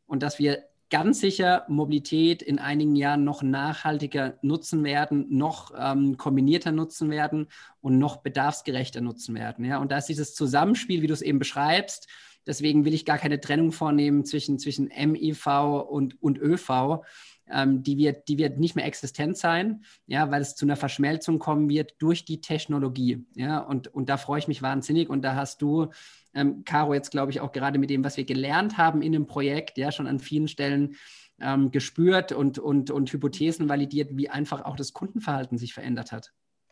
und 0.06 0.22
dass 0.22 0.38
wir 0.38 0.64
ganz 0.92 1.22
sicher 1.22 1.66
Mobilität 1.70 2.44
in 2.44 2.60
einigen 2.60 2.96
Jahren 2.96 3.24
noch 3.24 3.42
nachhaltiger 3.42 4.38
nutzen 4.42 4.84
werden, 4.84 5.26
noch 5.30 5.74
ähm, 5.76 6.18
kombinierter 6.18 6.72
nutzen 6.72 7.10
werden 7.10 7.48
und 7.80 7.98
noch 7.98 8.18
bedarfsgerechter 8.18 9.02
nutzen 9.02 9.34
werden. 9.34 9.66
Ja? 9.66 9.80
Und 9.80 9.92
da 9.92 9.98
ist 9.98 10.10
dieses 10.10 10.36
Zusammenspiel, 10.36 11.02
wie 11.02 11.08
du 11.08 11.14
es 11.14 11.22
eben 11.24 11.40
beschreibst, 11.40 12.08
deswegen 12.46 12.86
will 12.86 12.94
ich 12.94 13.06
gar 13.06 13.18
keine 13.18 13.40
Trennung 13.40 13.72
vornehmen 13.72 14.26
zwischen, 14.26 14.60
zwischen 14.60 14.90
MIV 14.90 15.48
und, 15.90 16.22
und 16.22 16.38
ÖV. 16.38 17.04
Ähm, 17.50 17.84
die, 17.84 17.98
wird, 17.98 18.28
die 18.28 18.38
wird 18.38 18.60
nicht 18.60 18.76
mehr 18.76 18.86
existent 18.86 19.38
sein, 19.38 19.84
ja, 20.08 20.30
weil 20.30 20.42
es 20.42 20.56
zu 20.56 20.66
einer 20.66 20.76
Verschmelzung 20.76 21.40
kommen 21.40 21.70
wird 21.70 21.96
durch 22.00 22.26
die 22.26 22.42
Technologie. 22.42 23.26
Ja? 23.36 23.60
Und, 23.60 23.88
und 23.94 24.10
da 24.10 24.18
freue 24.18 24.40
ich 24.40 24.48
mich 24.48 24.62
wahnsinnig. 24.62 25.10
Und 25.10 25.22
da 25.22 25.36
hast 25.36 25.62
du 25.62 25.88
ähm, 26.34 26.64
Caro 26.66 26.94
jetzt, 26.94 27.12
glaube 27.12 27.32
ich, 27.32 27.42
auch 27.42 27.52
gerade 27.52 27.80
mit 27.80 27.90
dem, 27.90 28.04
was 28.04 28.18
wir 28.18 28.26
gelernt 28.26 28.78
haben 28.78 29.02
in 29.02 29.12
dem 29.12 29.26
Projekt, 29.26 29.78
ja, 29.78 29.92
schon 29.92 30.08
an 30.08 30.20
vielen 30.20 30.48
Stellen 30.48 30.96
ähm, 31.40 31.72
gespürt 31.72 32.32
und, 32.32 32.60
und, 32.60 32.92
und 32.92 33.12
Hypothesen 33.12 33.70
validiert, 33.70 34.10
wie 34.14 34.30
einfach 34.30 34.64
auch 34.66 34.76
das 34.76 34.94
Kundenverhalten 34.94 35.58
sich 35.58 35.74
verändert 35.74 36.12
hat. 36.12 36.32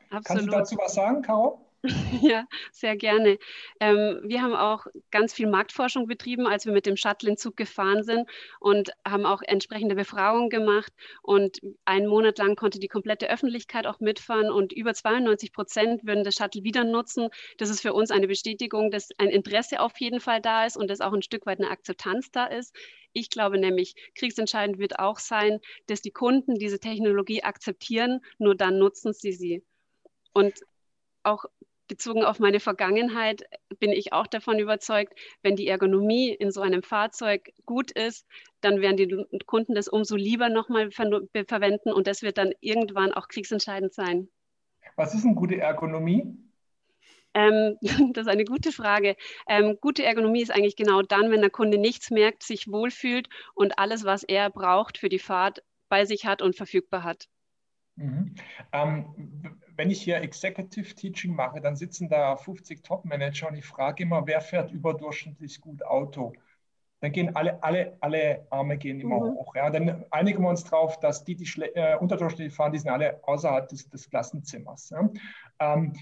Absolut. 0.09 0.25
Kannst 0.25 0.47
du 0.47 0.51
dazu 0.51 0.77
was 0.77 0.93
sagen, 0.93 1.21
Caro? 1.21 1.68
Ja, 2.21 2.45
sehr 2.71 2.97
gerne. 2.97 3.37
Ähm, 3.79 4.19
wir 4.23 4.41
haben 4.41 4.53
auch 4.53 4.87
ganz 5.11 5.33
viel 5.33 5.47
Marktforschung 5.47 6.07
betrieben, 6.07 6.47
als 6.47 6.65
wir 6.65 6.73
mit 6.73 6.85
dem 6.85 6.97
Shuttle 6.97 7.29
in 7.29 7.37
Zug 7.37 7.55
gefahren 7.55 8.03
sind 8.03 8.29
und 8.59 8.91
haben 9.07 9.25
auch 9.25 9.41
entsprechende 9.41 9.95
Befragungen 9.95 10.49
gemacht. 10.49 10.91
Und 11.21 11.59
einen 11.85 12.07
Monat 12.07 12.37
lang 12.37 12.55
konnte 12.55 12.79
die 12.79 12.87
komplette 12.87 13.29
Öffentlichkeit 13.29 13.87
auch 13.87 13.99
mitfahren 13.99 14.51
und 14.51 14.73
über 14.73 14.93
92 14.93 15.53
Prozent 15.53 16.05
würden 16.05 16.23
das 16.23 16.35
Shuttle 16.35 16.63
wieder 16.63 16.83
nutzen. 16.83 17.29
Das 17.57 17.69
ist 17.69 17.81
für 17.81 17.93
uns 17.93 18.11
eine 18.11 18.27
Bestätigung, 18.27 18.91
dass 18.91 19.09
ein 19.17 19.29
Interesse 19.29 19.79
auf 19.79 19.99
jeden 19.99 20.19
Fall 20.19 20.41
da 20.41 20.65
ist 20.65 20.75
und 20.77 20.89
dass 20.89 21.01
auch 21.01 21.13
ein 21.13 21.21
Stück 21.21 21.45
weit 21.45 21.59
eine 21.59 21.69
Akzeptanz 21.71 22.31
da 22.31 22.45
ist. 22.45 22.75
Ich 23.13 23.29
glaube 23.29 23.57
nämlich, 23.57 23.95
kriegsentscheidend 24.15 24.79
wird 24.79 24.99
auch 24.99 25.19
sein, 25.19 25.59
dass 25.87 26.01
die 26.01 26.11
Kunden 26.11 26.55
diese 26.55 26.79
Technologie 26.79 27.43
akzeptieren, 27.43 28.19
nur 28.37 28.55
dann 28.55 28.77
nutzen 28.77 29.13
sie 29.13 29.31
sie. 29.31 29.63
Und 30.33 30.53
auch 31.23 31.45
bezogen 31.89 32.23
auf 32.23 32.39
meine 32.39 32.61
Vergangenheit 32.61 33.43
bin 33.79 33.91
ich 33.91 34.13
auch 34.13 34.27
davon 34.27 34.59
überzeugt, 34.59 35.13
wenn 35.41 35.57
die 35.57 35.67
Ergonomie 35.67 36.29
in 36.29 36.51
so 36.51 36.61
einem 36.61 36.83
Fahrzeug 36.83 37.51
gut 37.65 37.91
ist, 37.91 38.25
dann 38.61 38.79
werden 38.79 38.95
die 38.95 39.39
Kunden 39.45 39.75
das 39.75 39.89
umso 39.89 40.15
lieber 40.15 40.47
nochmal 40.47 40.91
ver 40.91 41.09
verwenden 41.47 41.91
und 41.91 42.07
das 42.07 42.21
wird 42.21 42.37
dann 42.37 42.53
irgendwann 42.61 43.13
auch 43.13 43.27
kriegsentscheidend 43.27 43.93
sein. 43.93 44.29
Was 44.95 45.13
ist 45.13 45.25
eine 45.25 45.35
gute 45.35 45.59
Ergonomie? 45.59 46.37
Ähm, 47.33 47.77
das 48.13 48.27
ist 48.27 48.31
eine 48.31 48.45
gute 48.45 48.71
Frage. 48.71 49.15
Ähm, 49.47 49.77
gute 49.81 50.03
Ergonomie 50.03 50.41
ist 50.41 50.51
eigentlich 50.51 50.75
genau 50.75 51.01
dann, 51.01 51.31
wenn 51.31 51.41
der 51.41 51.49
Kunde 51.49 51.77
nichts 51.77 52.11
merkt, 52.11 52.43
sich 52.43 52.71
wohlfühlt 52.71 53.29
und 53.53 53.77
alles, 53.77 54.05
was 54.05 54.23
er 54.23 54.49
braucht 54.49 54.97
für 54.97 55.09
die 55.09 55.19
Fahrt, 55.19 55.63
bei 55.89 56.05
sich 56.05 56.25
hat 56.25 56.41
und 56.41 56.55
verfügbar 56.55 57.03
hat. 57.03 57.27
Mhm. 57.95 58.35
Ähm, 58.71 59.59
wenn 59.79 59.91
ich 59.91 60.01
hier 60.01 60.17
Executive 60.17 60.93
Teaching 60.93 61.33
mache, 61.33 61.61
dann 61.61 61.77
sitzen 61.77 62.09
da 62.09 62.35
50 62.35 62.83
Top-Manager 62.83 63.47
und 63.47 63.55
ich 63.55 63.65
frage 63.65 64.03
immer, 64.03 64.27
wer 64.27 64.41
fährt 64.41 64.73
überdurchschnittlich 64.73 65.61
gut 65.61 65.85
Auto? 65.85 66.33
Dann 66.99 67.13
gehen 67.13 67.33
alle, 67.33 67.63
alle, 67.63 67.95
alle 68.01 68.45
Arme 68.49 68.77
gehen 68.77 68.99
immer 68.99 69.21
mhm. 69.21 69.35
hoch. 69.35 69.55
Ja. 69.55 69.69
Dann 69.69 70.03
einigen 70.11 70.43
wir 70.43 70.49
uns 70.49 70.65
darauf, 70.65 70.99
dass 70.99 71.23
die, 71.23 71.35
die 71.35 71.49
äh, 71.61 71.95
unterdurchschnittlich 71.95 72.53
fahren, 72.53 72.73
die 72.73 72.79
sind 72.79 72.89
alle 72.89 73.21
außerhalb 73.23 73.69
des, 73.69 73.87
des 73.87 74.09
Klassenzimmers. 74.09 74.89
Ja. 74.89 75.09
Ähm, 75.61 75.93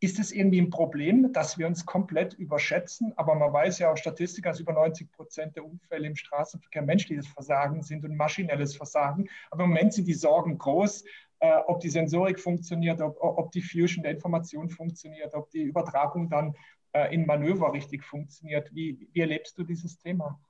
ist 0.00 0.18
es 0.18 0.32
irgendwie 0.32 0.60
ein 0.60 0.70
Problem, 0.70 1.32
dass 1.32 1.58
wir 1.58 1.66
uns 1.66 1.86
komplett 1.86 2.34
überschätzen? 2.34 3.12
Aber 3.16 3.34
man 3.34 3.52
weiß 3.52 3.78
ja 3.78 3.92
aus 3.92 4.00
Statistik, 4.00 4.44
dass 4.44 4.60
über 4.60 4.72
90 4.72 5.12
Prozent 5.12 5.56
der 5.56 5.64
Unfälle 5.64 6.06
im 6.06 6.16
Straßenverkehr 6.16 6.82
menschliches 6.82 7.28
Versagen 7.28 7.82
sind 7.82 8.04
und 8.04 8.16
maschinelles 8.16 8.76
Versagen. 8.76 9.28
Aber 9.50 9.64
im 9.64 9.70
Moment 9.70 9.94
sind 9.94 10.08
die 10.08 10.14
Sorgen 10.14 10.58
groß, 10.58 11.04
äh, 11.40 11.58
ob 11.66 11.80
die 11.80 11.90
Sensorik 11.90 12.40
funktioniert, 12.40 13.00
ob, 13.00 13.16
ob, 13.20 13.52
die 13.52 13.62
Fusion 13.62 14.02
der 14.02 14.12
Information 14.12 14.70
funktioniert, 14.70 15.34
ob 15.34 15.50
die 15.50 15.62
Übertragung 15.62 16.28
dann 16.28 16.54
äh, 16.92 17.14
in 17.14 17.26
Manöver 17.26 17.72
richtig 17.72 18.04
funktioniert. 18.04 18.74
Wie, 18.74 19.08
wie 19.12 19.20
erlebst 19.20 19.58
du 19.58 19.64
dieses 19.64 19.98
Thema? 19.98 20.40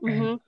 Mhm. 0.00 0.40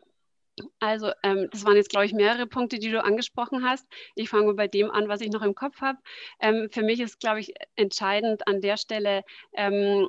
Also, 0.81 1.13
ähm, 1.23 1.49
das 1.53 1.65
waren 1.65 1.77
jetzt, 1.77 1.91
glaube 1.91 2.07
ich, 2.07 2.13
mehrere 2.13 2.47
Punkte, 2.47 2.81
die 2.81 2.91
du 2.91 3.03
angesprochen 3.03 3.65
hast. 3.65 3.87
Ich 4.17 4.29
fange 4.29 4.55
bei 4.55 4.67
dem 4.67 4.91
an, 4.91 5.09
was 5.09 5.21
ich 5.21 5.31
noch 5.31 5.43
im 5.43 5.55
Kopf 5.55 5.81
habe. 5.81 5.99
Ähm, 6.41 6.69
für 6.73 6.83
mich 6.83 7.01
ist, 7.01 7.21
glaube 7.21 7.41
ich, 7.41 7.55
entscheidend 7.77 8.47
an 8.49 8.61
der 8.61 8.77
Stelle, 8.77 9.23
ähm, 9.55 10.09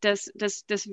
dass, 0.00 0.32
dass, 0.34 0.66
dass, 0.66 0.88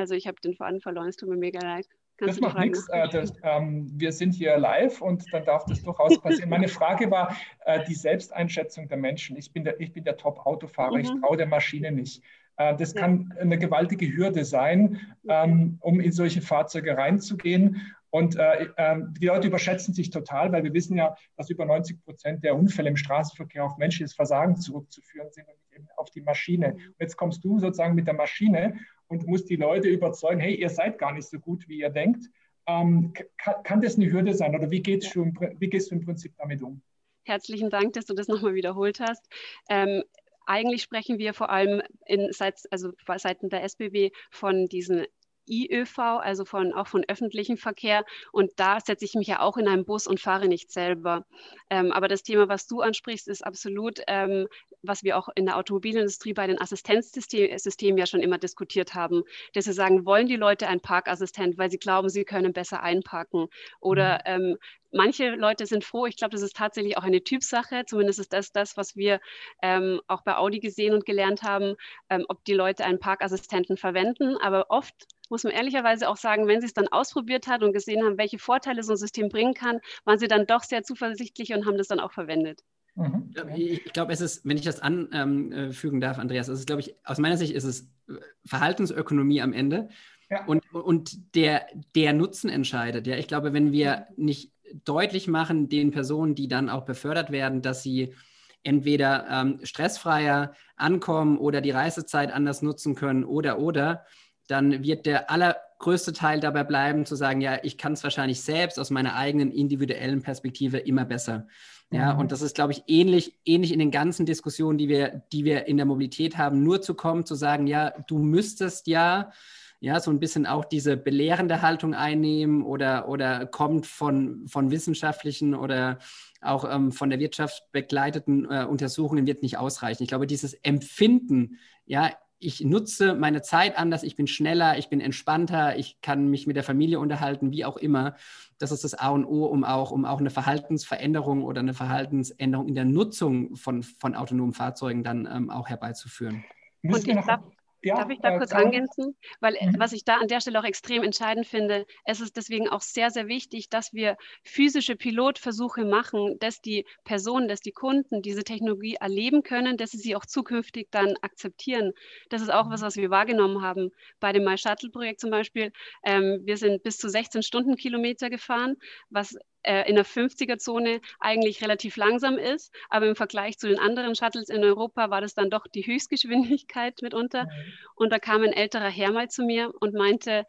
also 0.00 0.14
ich 0.14 0.26
habe 0.26 0.40
den 0.42 0.54
Faden 0.54 0.80
verloren, 0.80 1.08
es 1.08 1.16
tut 1.16 1.28
mir 1.28 1.36
mega 1.36 1.60
leid. 1.60 1.86
Kannst 2.16 2.36
das 2.36 2.40
macht 2.40 2.58
nichts. 2.58 2.86
Äh, 2.90 3.26
ähm, 3.42 3.90
wir 3.94 4.12
sind 4.12 4.34
hier 4.34 4.58
live 4.58 5.00
und 5.00 5.24
dann 5.32 5.44
darf 5.44 5.64
das 5.64 5.82
durchaus 5.82 6.20
passieren. 6.20 6.50
Meine 6.50 6.68
Frage 6.68 7.10
war 7.10 7.34
äh, 7.64 7.82
die 7.84 7.94
Selbsteinschätzung 7.94 8.88
der 8.88 8.98
Menschen. 8.98 9.36
Ich 9.36 9.52
bin 9.52 9.64
der, 9.64 9.76
der 9.78 10.16
Top-Autofahrer, 10.16 10.96
mhm. 10.96 11.00
ich 11.00 11.10
traue 11.20 11.36
der 11.38 11.46
Maschine 11.46 11.92
nicht. 11.92 12.22
Äh, 12.56 12.76
das 12.76 12.92
ja. 12.92 13.00
kann 13.00 13.32
eine 13.40 13.58
gewaltige 13.58 14.06
Hürde 14.14 14.44
sein, 14.44 15.00
ähm, 15.28 15.78
um 15.80 15.98
in 15.98 16.12
solche 16.12 16.42
Fahrzeuge 16.42 16.96
reinzugehen. 16.96 17.80
Und 18.10 18.36
äh, 18.36 18.64
äh, 18.76 18.96
die 19.18 19.26
Leute 19.26 19.48
überschätzen 19.48 19.94
sich 19.94 20.10
total, 20.10 20.52
weil 20.52 20.64
wir 20.64 20.74
wissen 20.74 20.96
ja, 20.96 21.16
dass 21.36 21.48
über 21.48 21.64
90 21.64 22.04
Prozent 22.04 22.44
der 22.44 22.56
Unfälle 22.56 22.90
im 22.90 22.96
Straßenverkehr 22.96 23.64
auf 23.64 23.78
menschliches 23.78 24.14
Versagen 24.14 24.56
zurückzuführen 24.56 25.30
sind 25.30 25.46
und 25.48 25.54
nicht 25.56 25.72
eben 25.72 25.88
auf 25.96 26.10
die 26.10 26.20
Maschine. 26.20 26.74
Und 26.74 26.96
jetzt 26.98 27.16
kommst 27.16 27.44
du 27.44 27.58
sozusagen 27.60 27.94
mit 27.94 28.06
der 28.06 28.14
Maschine 28.14 28.78
und 29.10 29.26
musst 29.26 29.50
die 29.50 29.56
Leute 29.56 29.88
überzeugen, 29.88 30.40
hey, 30.40 30.54
ihr 30.54 30.70
seid 30.70 30.98
gar 30.98 31.12
nicht 31.12 31.28
so 31.28 31.38
gut, 31.38 31.68
wie 31.68 31.80
ihr 31.80 31.90
denkt. 31.90 32.30
Ähm, 32.66 33.12
kann, 33.36 33.62
kann, 33.64 33.80
das 33.80 33.96
eine 33.96 34.10
Hürde 34.10 34.34
sein 34.34 34.54
oder 34.54 34.70
wie, 34.70 34.80
geht's 34.80 35.10
du, 35.10 35.32
wie 35.58 35.68
gehst 35.68 35.90
du 35.90 35.96
im 35.96 36.04
Prinzip 36.04 36.32
damit 36.38 36.62
um? 36.62 36.80
Herzlichen 37.24 37.70
Dank, 37.70 37.92
dass 37.94 38.06
du 38.06 38.14
das 38.14 38.28
nochmal 38.28 38.54
wiederholt 38.54 39.00
hast. 39.00 39.28
Ähm, 39.68 40.04
eigentlich 40.46 40.82
sprechen 40.82 41.18
wir 41.18 41.34
vor 41.34 41.50
allem 41.50 41.82
in, 42.06 42.32
seit, 42.32 42.60
also 42.70 42.92
seitens 43.16 43.50
der 43.50 43.64
SBB 43.64 44.12
von 44.30 44.66
diesen 44.66 45.06
IÖV, 45.50 45.98
also 45.98 46.44
von, 46.44 46.72
auch 46.72 46.86
von 46.86 47.04
öffentlichem 47.08 47.56
Verkehr. 47.56 48.04
Und 48.32 48.52
da 48.56 48.80
setze 48.80 49.04
ich 49.04 49.14
mich 49.14 49.26
ja 49.26 49.40
auch 49.40 49.56
in 49.56 49.68
einen 49.68 49.84
Bus 49.84 50.06
und 50.06 50.20
fahre 50.20 50.48
nicht 50.48 50.70
selber. 50.70 51.26
Ähm, 51.68 51.92
aber 51.92 52.08
das 52.08 52.22
Thema, 52.22 52.48
was 52.48 52.66
du 52.66 52.80
ansprichst, 52.80 53.28
ist 53.28 53.44
absolut, 53.44 54.00
ähm, 54.06 54.46
was 54.82 55.02
wir 55.02 55.18
auch 55.18 55.28
in 55.34 55.46
der 55.46 55.56
Automobilindustrie 55.56 56.32
bei 56.32 56.46
den 56.46 56.60
Assistenzsystemen 56.60 57.98
ja 57.98 58.06
schon 58.06 58.20
immer 58.20 58.38
diskutiert 58.38 58.94
haben, 58.94 59.22
dass 59.54 59.64
sie 59.64 59.72
sagen, 59.72 60.06
wollen 60.06 60.26
die 60.26 60.36
Leute 60.36 60.68
einen 60.68 60.80
Parkassistent, 60.80 61.58
weil 61.58 61.70
sie 61.70 61.78
glauben, 61.78 62.08
sie 62.08 62.24
können 62.24 62.52
besser 62.52 62.82
einparken? 62.82 63.48
Oder 63.80 64.22
mhm. 64.26 64.52
ähm, 64.52 64.56
manche 64.92 65.30
Leute 65.30 65.66
sind 65.66 65.84
froh. 65.84 66.06
Ich 66.06 66.16
glaube, 66.16 66.32
das 66.32 66.42
ist 66.42 66.56
tatsächlich 66.56 66.96
auch 66.96 67.02
eine 67.02 67.22
Typsache. 67.22 67.84
Zumindest 67.86 68.18
ist 68.18 68.32
das 68.32 68.52
das, 68.52 68.76
was 68.76 68.96
wir 68.96 69.20
ähm, 69.62 70.00
auch 70.06 70.22
bei 70.22 70.36
Audi 70.36 70.60
gesehen 70.60 70.94
und 70.94 71.06
gelernt 71.06 71.42
haben, 71.42 71.76
ähm, 72.08 72.24
ob 72.28 72.44
die 72.44 72.54
Leute 72.54 72.84
einen 72.84 72.98
Parkassistenten 72.98 73.76
verwenden. 73.76 74.36
Aber 74.36 74.66
oft 74.70 74.94
muss 75.30 75.44
man 75.44 75.52
ehrlicherweise 75.52 76.08
auch 76.08 76.16
sagen, 76.16 76.46
wenn 76.46 76.60
sie 76.60 76.66
es 76.66 76.74
dann 76.74 76.88
ausprobiert 76.88 77.46
hat 77.46 77.62
und 77.62 77.72
gesehen 77.72 78.04
haben, 78.04 78.18
welche 78.18 78.38
Vorteile 78.38 78.82
so 78.82 78.92
ein 78.92 78.98
System 78.98 79.28
bringen 79.28 79.54
kann, 79.54 79.80
waren 80.04 80.18
sie 80.18 80.28
dann 80.28 80.46
doch 80.46 80.62
sehr 80.62 80.82
zuversichtlich 80.82 81.54
und 81.54 81.66
haben 81.66 81.78
das 81.78 81.88
dann 81.88 82.00
auch 82.00 82.12
verwendet. 82.12 82.62
Mhm. 82.96 83.32
Ich 83.54 83.92
glaube, 83.92 84.12
es 84.12 84.20
ist, 84.20 84.44
wenn 84.44 84.56
ich 84.56 84.64
das 84.64 84.80
anfügen 84.80 85.96
ähm, 85.96 86.00
darf, 86.00 86.18
Andreas, 86.18 86.48
es 86.48 86.60
ist, 86.60 86.66
glaube 86.66 86.80
ich, 86.80 86.94
aus 87.04 87.18
meiner 87.18 87.36
Sicht 87.36 87.54
ist 87.54 87.64
es 87.64 87.82
äh, 88.08 88.14
Verhaltensökonomie 88.44 89.40
am 89.40 89.52
Ende. 89.52 89.88
Ja. 90.28 90.44
Und, 90.44 90.62
und 90.72 91.34
der, 91.34 91.66
der 91.96 92.12
Nutzen 92.12 92.50
entscheidet. 92.50 93.06
Ja, 93.06 93.16
ich 93.16 93.26
glaube, 93.26 93.52
wenn 93.52 93.72
wir 93.72 94.06
nicht 94.16 94.52
deutlich 94.84 95.26
machen 95.26 95.68
den 95.68 95.90
Personen, 95.90 96.36
die 96.36 96.46
dann 96.46 96.68
auch 96.68 96.84
befördert 96.84 97.32
werden, 97.32 97.62
dass 97.62 97.82
sie 97.82 98.14
entweder 98.62 99.26
ähm, 99.28 99.60
stressfreier 99.62 100.54
ankommen 100.76 101.38
oder 101.38 101.60
die 101.60 101.70
Reisezeit 101.70 102.32
anders 102.32 102.62
nutzen 102.62 102.94
können 102.94 103.24
oder 103.24 103.58
oder, 103.58 104.04
dann 104.50 104.82
wird 104.82 105.06
der 105.06 105.30
allergrößte 105.30 106.12
Teil 106.12 106.40
dabei 106.40 106.64
bleiben 106.64 107.06
zu 107.06 107.14
sagen, 107.14 107.40
ja, 107.40 107.58
ich 107.62 107.78
kann 107.78 107.92
es 107.92 108.04
wahrscheinlich 108.04 108.40
selbst 108.42 108.78
aus 108.78 108.90
meiner 108.90 109.14
eigenen 109.14 109.50
individuellen 109.50 110.22
Perspektive 110.22 110.78
immer 110.78 111.04
besser. 111.04 111.46
Ja, 111.92 112.14
mhm. 112.14 112.20
und 112.20 112.32
das 112.32 112.42
ist, 112.42 112.54
glaube 112.54 112.72
ich, 112.72 112.84
ähnlich, 112.86 113.38
ähnlich 113.44 113.72
in 113.72 113.78
den 113.78 113.90
ganzen 113.90 114.24
Diskussionen, 114.24 114.78
die 114.78 114.88
wir, 114.88 115.22
die 115.32 115.44
wir 115.44 115.66
in 115.66 115.76
der 115.76 115.86
Mobilität 115.86 116.38
haben, 116.38 116.62
nur 116.62 116.82
zu 116.82 116.94
kommen, 116.94 117.26
zu 117.26 117.34
sagen, 117.34 117.66
ja, 117.66 117.90
du 118.06 118.18
müsstest 118.18 118.86
ja, 118.86 119.32
ja, 119.80 119.98
so 119.98 120.10
ein 120.10 120.20
bisschen 120.20 120.46
auch 120.46 120.64
diese 120.64 120.96
belehrende 120.96 121.62
Haltung 121.62 121.94
einnehmen 121.94 122.62
oder, 122.62 123.08
oder 123.08 123.46
kommt 123.46 123.86
von, 123.86 124.46
von 124.46 124.70
wissenschaftlichen 124.70 125.54
oder 125.54 125.98
auch 126.42 126.70
ähm, 126.70 126.92
von 126.92 127.10
der 127.10 127.18
Wirtschaft 127.18 127.72
begleiteten 127.72 128.44
äh, 128.50 128.64
Untersuchungen 128.64 129.26
wird 129.26 129.42
nicht 129.42 129.58
ausreichen. 129.58 130.02
Ich 130.02 130.08
glaube, 130.08 130.26
dieses 130.26 130.54
Empfinden, 130.54 131.58
ja, 131.86 132.10
ich 132.40 132.62
nutze 132.62 133.14
meine 133.14 133.42
Zeit 133.42 133.76
anders, 133.76 134.02
ich 134.02 134.16
bin 134.16 134.26
schneller, 134.26 134.78
ich 134.78 134.88
bin 134.88 135.00
entspannter, 135.00 135.76
ich 135.76 136.00
kann 136.00 136.28
mich 136.28 136.46
mit 136.46 136.56
der 136.56 136.64
Familie 136.64 136.98
unterhalten, 136.98 137.52
wie 137.52 137.66
auch 137.66 137.76
immer. 137.76 138.16
Das 138.58 138.72
ist 138.72 138.82
das 138.82 138.94
A 138.94 139.10
und 139.10 139.26
O, 139.26 139.44
um 139.44 139.62
auch, 139.62 139.90
um 139.90 140.06
auch 140.06 140.20
eine 140.20 140.30
Verhaltensveränderung 140.30 141.44
oder 141.44 141.60
eine 141.60 141.74
Verhaltensänderung 141.74 142.66
in 142.66 142.74
der 142.74 142.86
Nutzung 142.86 143.56
von, 143.56 143.82
von 143.82 144.14
autonomen 144.14 144.54
Fahrzeugen 144.54 145.04
dann 145.04 145.28
ähm, 145.30 145.50
auch 145.50 145.68
herbeizuführen. 145.68 146.42
Und 146.82 147.06
ich 147.06 147.14
darf, 147.26 147.42
ja, 147.82 147.96
Darf 147.96 148.10
ich 148.10 148.20
da 148.20 148.34
äh, 148.34 148.38
kurz 148.38 148.52
angänzen? 148.52 149.16
Weil 149.40 149.54
äh, 149.56 149.66
mhm. 149.66 149.74
was 149.78 149.92
ich 149.92 150.04
da 150.04 150.16
an 150.16 150.28
der 150.28 150.40
Stelle 150.40 150.60
auch 150.60 150.64
extrem 150.64 151.02
entscheidend 151.02 151.46
finde, 151.46 151.86
es 152.04 152.20
ist 152.20 152.36
deswegen 152.36 152.68
auch 152.68 152.82
sehr, 152.82 153.10
sehr 153.10 153.26
wichtig, 153.26 153.68
dass 153.68 153.92
wir 153.92 154.16
physische 154.44 154.96
Pilotversuche 154.96 155.84
machen, 155.84 156.38
dass 156.40 156.60
die 156.60 156.84
Personen, 157.04 157.48
dass 157.48 157.60
die 157.60 157.72
Kunden 157.72 158.22
diese 158.22 158.44
Technologie 158.44 158.96
erleben 159.00 159.42
können, 159.42 159.76
dass 159.76 159.92
sie 159.92 159.98
sie 159.98 160.16
auch 160.16 160.26
zukünftig 160.26 160.88
dann 160.90 161.16
akzeptieren. 161.22 161.92
Das 162.28 162.42
ist 162.42 162.52
auch 162.52 162.70
was, 162.70 162.82
mhm. 162.82 162.86
was 162.86 162.96
wir 162.96 163.10
wahrgenommen 163.10 163.62
haben 163.62 163.90
bei 164.20 164.32
dem 164.32 164.44
My 164.44 164.58
Shuttle 164.58 164.90
Projekt 164.90 165.20
zum 165.20 165.30
Beispiel. 165.30 165.72
Ähm, 166.04 166.40
wir 166.44 166.56
sind 166.56 166.82
bis 166.82 166.98
zu 166.98 167.08
16 167.08 167.42
Stundenkilometer 167.42 168.30
gefahren, 168.30 168.76
was 169.08 169.36
äh, 169.62 169.88
in 169.88 169.96
der 169.96 170.06
50er-Zone 170.06 171.00
eigentlich 171.18 171.62
relativ 171.62 171.96
langsam 171.96 172.38
ist. 172.38 172.72
Aber 172.88 173.06
im 173.06 173.16
Vergleich 173.16 173.58
zu 173.58 173.68
den 173.68 173.78
anderen 173.78 174.14
Shuttles 174.14 174.48
in 174.48 174.64
Europa 174.64 175.10
war 175.10 175.20
das 175.20 175.34
dann 175.34 175.50
doch 175.50 175.66
die 175.66 175.86
Höchstgeschwindigkeit 175.86 177.00
mitunter. 177.02 177.44
Mhm. 177.44 177.72
Und 177.94 178.12
da 178.12 178.18
kam 178.18 178.42
ein 178.42 178.52
älterer 178.52 178.88
Herr 178.88 179.12
mal 179.12 179.28
zu 179.28 179.44
mir 179.44 179.72
und 179.80 179.94
meinte, 179.94 180.46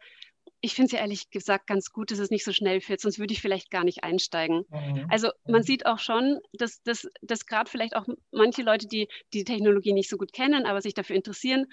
ich 0.60 0.74
finde 0.74 0.86
es 0.86 0.92
ja 0.92 1.00
ehrlich 1.00 1.30
gesagt 1.30 1.66
ganz 1.66 1.92
gut, 1.92 2.10
dass 2.10 2.20
es 2.20 2.30
nicht 2.30 2.44
so 2.44 2.52
schnell 2.52 2.80
fährt, 2.80 3.00
sonst 3.00 3.18
würde 3.18 3.32
ich 3.32 3.40
vielleicht 3.40 3.70
gar 3.70 3.84
nicht 3.84 4.04
einsteigen. 4.04 4.64
Mhm. 4.70 5.06
Also 5.10 5.28
man 5.44 5.62
mhm. 5.62 5.64
sieht 5.64 5.86
auch 5.86 5.98
schon, 5.98 6.38
dass, 6.52 6.82
dass, 6.82 7.08
dass 7.20 7.46
gerade 7.46 7.68
vielleicht 7.68 7.96
auch 7.96 8.06
manche 8.30 8.62
Leute, 8.62 8.86
die 8.86 9.08
die 9.32 9.44
Technologie 9.44 9.92
nicht 9.92 10.08
so 10.08 10.16
gut 10.16 10.32
kennen, 10.32 10.64
aber 10.64 10.80
sich 10.80 10.94
dafür 10.94 11.16
interessieren, 11.16 11.66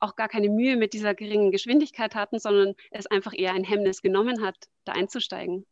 auch 0.00 0.16
gar 0.16 0.28
keine 0.28 0.48
Mühe 0.48 0.76
mit 0.76 0.94
dieser 0.94 1.14
geringen 1.14 1.50
Geschwindigkeit 1.50 2.14
hatten, 2.14 2.38
sondern 2.38 2.74
es 2.90 3.06
einfach 3.06 3.34
eher 3.36 3.52
ein 3.52 3.64
Hemmnis 3.64 4.00
genommen 4.00 4.42
hat, 4.42 4.56
da 4.84 4.92
einzusteigen. 4.92 5.66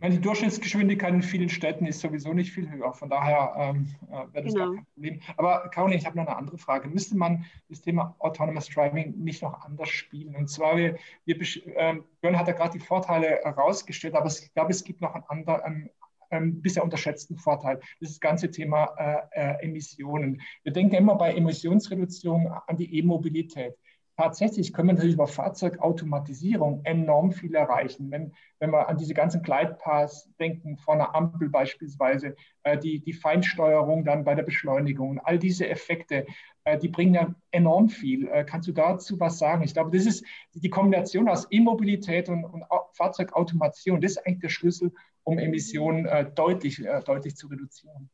Meine, 0.00 0.14
die 0.14 0.20
Durchschnittsgeschwindigkeit 0.20 1.12
in 1.12 1.22
vielen 1.22 1.48
Städten 1.48 1.86
ist 1.86 2.00
sowieso 2.00 2.32
nicht 2.32 2.52
viel 2.52 2.70
höher. 2.70 2.92
Von 2.92 3.10
daher 3.10 3.54
ähm, 3.56 3.88
äh, 4.08 4.32
wäre 4.32 4.44
das 4.44 4.54
genau. 4.54 4.74
kein 4.74 4.86
Problem. 4.94 5.20
Aber 5.36 5.68
Caroline, 5.70 5.98
ich 5.98 6.06
habe 6.06 6.16
noch 6.16 6.26
eine 6.26 6.36
andere 6.36 6.58
Frage. 6.58 6.88
Müsste 6.88 7.16
man 7.16 7.44
das 7.68 7.80
Thema 7.80 8.14
Autonomous 8.18 8.68
Driving 8.68 9.14
nicht 9.18 9.42
noch 9.42 9.60
anders 9.64 9.88
spielen? 9.90 10.36
Und 10.36 10.48
zwar, 10.48 10.76
wir, 10.76 10.96
wir, 11.24 11.36
äh, 11.36 11.96
Björn 12.20 12.38
hat 12.38 12.48
ja 12.48 12.54
gerade 12.54 12.78
die 12.78 12.84
Vorteile 12.84 13.40
herausgestellt, 13.42 14.14
aber 14.14 14.28
ich 14.28 14.52
glaube, 14.54 14.70
es 14.70 14.84
gibt 14.84 15.00
noch 15.00 15.14
ein, 15.14 15.24
ander, 15.28 15.64
ein, 15.64 15.90
ähm, 16.30 16.62
bisher 16.62 16.84
unterschätzten 16.84 17.36
Vorteil. 17.36 17.76
Das 18.00 18.10
ist 18.10 18.16
das 18.16 18.20
ganze 18.20 18.50
Thema 18.50 18.94
äh, 18.96 19.18
äh, 19.32 19.64
Emissionen. 19.64 20.40
Wir 20.62 20.72
denken 20.72 20.94
immer 20.94 21.16
bei 21.16 21.34
Emissionsreduzierung 21.34 22.48
an 22.48 22.76
die 22.76 22.98
E-Mobilität 22.98 23.76
tatsächlich 24.20 24.74
können 24.74 24.88
wir 24.88 24.92
natürlich 24.94 25.14
über 25.14 25.26
Fahrzeugautomatisierung 25.26 26.82
enorm 26.84 27.32
viel 27.32 27.54
erreichen. 27.54 28.10
Wenn, 28.10 28.34
wenn 28.58 28.70
wir 28.70 28.86
an 28.86 28.98
diese 28.98 29.14
ganzen 29.14 29.42
Gleitpaths 29.42 30.28
denken, 30.38 30.76
vor 30.76 30.92
einer 30.92 31.14
Ampel 31.14 31.48
beispielsweise, 31.48 32.36
äh, 32.62 32.76
die, 32.76 33.00
die 33.00 33.14
Feinsteuerung 33.14 34.04
dann 34.04 34.24
bei 34.24 34.34
der 34.34 34.42
Beschleunigung, 34.42 35.20
all 35.20 35.38
diese 35.38 35.66
Effekte, 35.70 36.26
äh, 36.64 36.76
die 36.76 36.88
bringen 36.88 37.14
ja 37.14 37.34
enorm 37.50 37.88
viel. 37.88 38.28
Äh, 38.28 38.44
kannst 38.44 38.68
du 38.68 38.72
dazu 38.72 39.18
was 39.18 39.38
sagen? 39.38 39.62
Ich 39.62 39.72
glaube, 39.72 39.96
das 39.96 40.04
ist 40.04 40.22
die 40.52 40.68
Kombination 40.68 41.26
aus 41.26 41.46
E-Mobilität 41.50 42.28
und, 42.28 42.44
und 42.44 42.64
Fahrzeugautomation, 42.92 44.02
das 44.02 44.12
ist 44.12 44.26
eigentlich 44.26 44.40
der 44.40 44.48
Schlüssel, 44.50 44.92
um 45.24 45.38
Emissionen 45.38 46.04
äh, 46.04 46.30
deutlich, 46.30 46.84
äh, 46.84 47.00
deutlich 47.00 47.36
zu 47.36 47.46
reduzieren. 47.46 48.10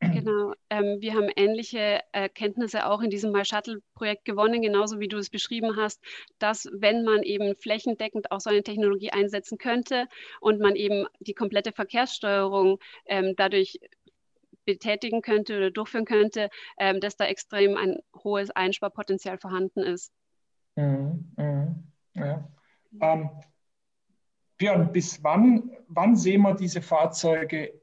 Genau, 0.00 0.52
ähm, 0.70 1.00
wir 1.00 1.14
haben 1.14 1.28
ähnliche 1.34 2.00
Erkenntnisse 2.12 2.86
auch 2.86 3.00
in 3.00 3.10
diesem 3.10 3.32
My 3.32 3.44
Shuttle-Projekt 3.44 4.24
gewonnen, 4.24 4.62
genauso 4.62 5.00
wie 5.00 5.08
du 5.08 5.16
es 5.16 5.28
beschrieben 5.28 5.76
hast, 5.76 6.00
dass 6.38 6.68
wenn 6.72 7.04
man 7.04 7.24
eben 7.24 7.56
flächendeckend 7.56 8.30
auch 8.30 8.40
so 8.40 8.50
eine 8.50 8.62
Technologie 8.62 9.10
einsetzen 9.10 9.58
könnte 9.58 10.06
und 10.40 10.60
man 10.60 10.76
eben 10.76 11.06
die 11.18 11.34
komplette 11.34 11.72
Verkehrssteuerung 11.72 12.78
ähm, 13.06 13.34
dadurch 13.36 13.80
betätigen 14.64 15.20
könnte 15.20 15.56
oder 15.56 15.70
durchführen 15.72 16.04
könnte, 16.04 16.48
ähm, 16.78 17.00
dass 17.00 17.16
da 17.16 17.24
extrem 17.24 17.76
ein 17.76 17.96
hohes 18.22 18.50
Einsparpotenzial 18.50 19.38
vorhanden 19.38 19.80
ist. 19.80 20.12
Mhm, 20.76 21.32
mhm, 21.36 21.92
ja. 22.14 22.48
ähm, 23.00 23.30
Björn, 24.58 24.92
bis 24.92 25.24
wann, 25.24 25.70
wann 25.88 26.14
sehen 26.14 26.42
wir 26.42 26.54
diese 26.54 26.82
Fahrzeuge 26.82 27.80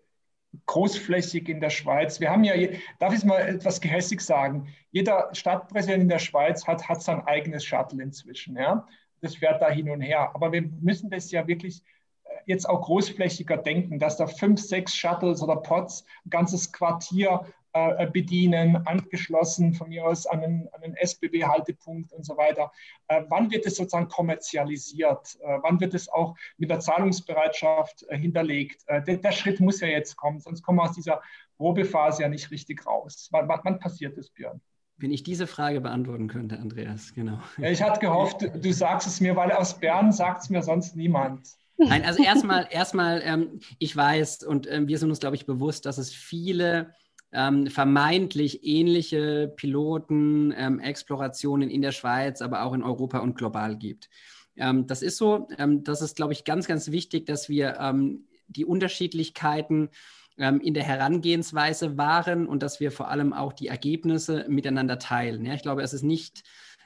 großflächig 0.66 1.50
in 1.50 1.60
der 1.60 1.70
Schweiz. 1.70 2.20
Wir 2.20 2.30
haben 2.32 2.44
ja, 2.44 2.54
darf 3.00 3.14
ich 3.14 3.24
mal 3.24 3.40
etwas 3.40 3.82
gehässig 3.82 4.22
sagen, 4.22 4.68
jeder 4.92 5.30
Stadtpräsident 5.34 6.04
in 6.04 6.10
der 6.10 6.20
Schweiz 6.20 6.66
hat, 6.68 6.88
hat 6.88 7.02
sein 7.02 7.22
eigenes 7.28 7.66
Shuttle 7.66 8.02
inzwischen. 8.02 8.56
Ja? 8.56 8.88
Das 9.22 9.36
fährt 9.36 9.62
da 9.62 9.70
hin 9.70 9.90
und 9.90 10.02
her. 10.02 10.32
Aber 10.34 10.52
wir 10.52 10.62
müssen 10.62 11.10
das 11.10 11.32
ja 11.32 11.48
wirklich 11.48 11.84
äh, 12.24 12.30
jetzt 12.46 12.68
auch 12.68 12.82
großflächiger 12.82 13.58
denken, 13.58 14.00
dass 14.00 14.18
da 14.18 14.28
fünf, 14.28 14.62
sechs 14.62 14.96
Shuttles 14.96 15.42
oder 15.42 15.58
Pods, 15.58 16.06
ein 16.26 16.30
ganzes 16.30 16.72
Quartier 16.72 17.46
äh, 17.76 18.08
bedienen, 18.08 18.78
angeschlossen 18.88 19.74
von 19.74 19.90
mir 19.90 20.06
aus 20.06 20.26
an 20.26 20.42
einen, 20.42 20.70
einen 20.82 20.96
SBB-Haltepunkt 20.96 22.14
und 22.14 22.26
so 22.26 22.38
weiter. 22.38 22.72
Äh, 23.10 23.24
wann 23.28 23.52
wird 23.52 23.66
es 23.66 23.76
sozusagen 23.76 24.08
kommerzialisiert? 24.08 25.38
Äh, 25.42 25.58
wann 25.62 25.82
wird 25.82 25.94
es 25.94 26.08
auch 26.08 26.36
mit 26.58 26.70
der 26.70 26.80
Zahlungsbereitschaft 26.80 28.06
äh, 28.08 28.18
hinterlegt? 28.18 28.82
Äh, 28.88 29.04
der, 29.04 29.18
der, 29.18 29.34
Schritt 29.34 29.60
muss 29.60 29.82
ja 29.82 29.90
jetzt 29.90 30.16
kommen, 30.16 30.40
sonst 30.40 30.62
kommen 30.64 30.78
wir 30.78 30.84
aus 30.84 30.94
dieser 30.96 31.22
Probephase 31.58 32.22
ja 32.24 32.30
nicht 32.30 32.50
richtig 32.50 32.86
raus. 32.86 33.28
Wann, 33.32 33.50
wann 33.50 33.78
passiert 33.78 34.18
das, 34.18 34.30
Björn? 34.30 34.62
Wenn 34.96 35.12
ich 35.12 35.24
diese 35.24 35.46
Frage 35.46 35.82
beantworten 35.82 36.30
könnte, 36.30 36.58
Andreas, 36.58 37.14
genau. 37.14 37.42
Ich 37.58 37.84
hatte 37.84 38.00
gehofft, 38.00 38.42
du 38.42 38.72
sagst 38.72 39.06
es 39.06 39.20
mir, 39.20 39.36
weil 39.36 39.52
aus 39.52 39.78
Bern 39.78 40.14
sagt 40.14 40.44
es 40.44 40.50
mir 40.50 40.64
sonst 40.64 40.96
niemand. 40.96 41.50
Nein, 41.76 42.06
also 42.06 42.24
erstmal, 42.24 42.70
erstmal, 42.72 43.22
ähm, 43.26 43.60
ich 43.80 43.94
weiß 43.94 44.44
und 44.44 44.66
ähm, 44.72 44.88
wir 44.88 44.98
sind 44.98 45.10
uns, 45.10 45.20
glaube 45.20 45.36
ich, 45.36 45.46
bewusst, 45.46 45.86
dass 45.86 45.98
es 45.98 46.14
viele 46.14 46.94
ähm, 47.36 47.68
vermeintlich 47.68 48.66
ähnliche 48.66 49.52
Piloten, 49.56 50.54
ähm, 50.58 50.80
Explorationen 50.80 51.70
in 51.70 51.82
der 51.82 51.92
Schweiz, 51.92 52.42
aber 52.42 52.64
auch 52.64 52.74
in 52.74 52.84
Europa 52.84 53.20
und 53.20 53.38
global 53.38 53.78
gibt. 53.78 54.10
Ähm, 54.56 54.88
das 54.88 55.02
ist 55.02 55.18
so. 55.18 55.48
Ähm, 55.58 55.84
das 55.84 56.02
ist, 56.02 56.16
glaube 56.16 56.34
ich, 56.34 56.46
ganz, 56.46 56.68
ganz 56.68 56.92
wichtig, 56.92 57.26
dass 57.26 57.50
wir 57.50 57.78
ähm, 57.80 58.26
die 58.48 58.66
Unterschiedlichkeiten 58.66 59.90
ähm, 60.38 60.60
in 60.62 60.74
der 60.74 60.84
Herangehensweise 60.84 61.98
wahren 61.98 62.48
und 62.48 62.64
dass 62.64 62.80
wir 62.80 62.92
vor 62.92 63.10
allem 63.10 63.34
auch 63.34 63.54
die 63.54 63.68
Ergebnisse 63.68 64.46
miteinander 64.48 65.00
teilen. 65.00 65.46
Ja, 65.46 65.54
ich 65.54 65.62
glaube, 65.62 65.82
es 65.82 65.94
ist 65.94 66.04
nicht 66.04 66.44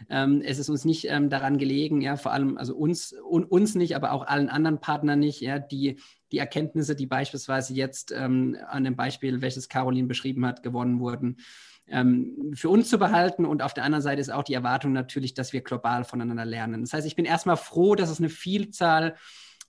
ähm, 0.09 0.41
es 0.43 0.59
ist 0.59 0.69
uns 0.69 0.85
nicht 0.85 1.05
ähm, 1.09 1.29
daran 1.29 1.57
gelegen, 1.57 2.01
ja, 2.01 2.15
vor 2.15 2.31
allem, 2.31 2.57
also 2.57 2.75
uns, 2.75 3.13
un, 3.13 3.43
uns 3.43 3.75
nicht, 3.75 3.95
aber 3.95 4.11
auch 4.11 4.25
allen 4.25 4.49
anderen 4.49 4.79
Partnern 4.79 5.19
nicht, 5.19 5.41
ja, 5.41 5.59
die, 5.59 5.99
die 6.31 6.37
Erkenntnisse, 6.37 6.95
die 6.95 7.05
beispielsweise 7.05 7.73
jetzt 7.73 8.11
ähm, 8.11 8.57
an 8.67 8.83
dem 8.83 8.95
Beispiel, 8.95 9.41
welches 9.41 9.69
Caroline 9.69 10.07
beschrieben 10.07 10.45
hat, 10.45 10.63
gewonnen 10.63 10.99
wurden, 10.99 11.37
ähm, 11.87 12.53
für 12.53 12.69
uns 12.69 12.89
zu 12.89 12.97
behalten. 12.99 13.45
Und 13.45 13.61
auf 13.61 13.73
der 13.73 13.83
anderen 13.83 14.03
Seite 14.03 14.21
ist 14.21 14.29
auch 14.29 14.43
die 14.43 14.53
Erwartung 14.53 14.93
natürlich, 14.93 15.33
dass 15.33 15.53
wir 15.53 15.61
global 15.61 16.03
voneinander 16.03 16.45
lernen. 16.45 16.81
Das 16.81 16.93
heißt, 16.93 17.07
ich 17.07 17.15
bin 17.15 17.25
erstmal 17.25 17.57
froh, 17.57 17.95
dass 17.95 18.09
es 18.09 18.19
eine 18.19 18.29
Vielzahl 18.29 19.15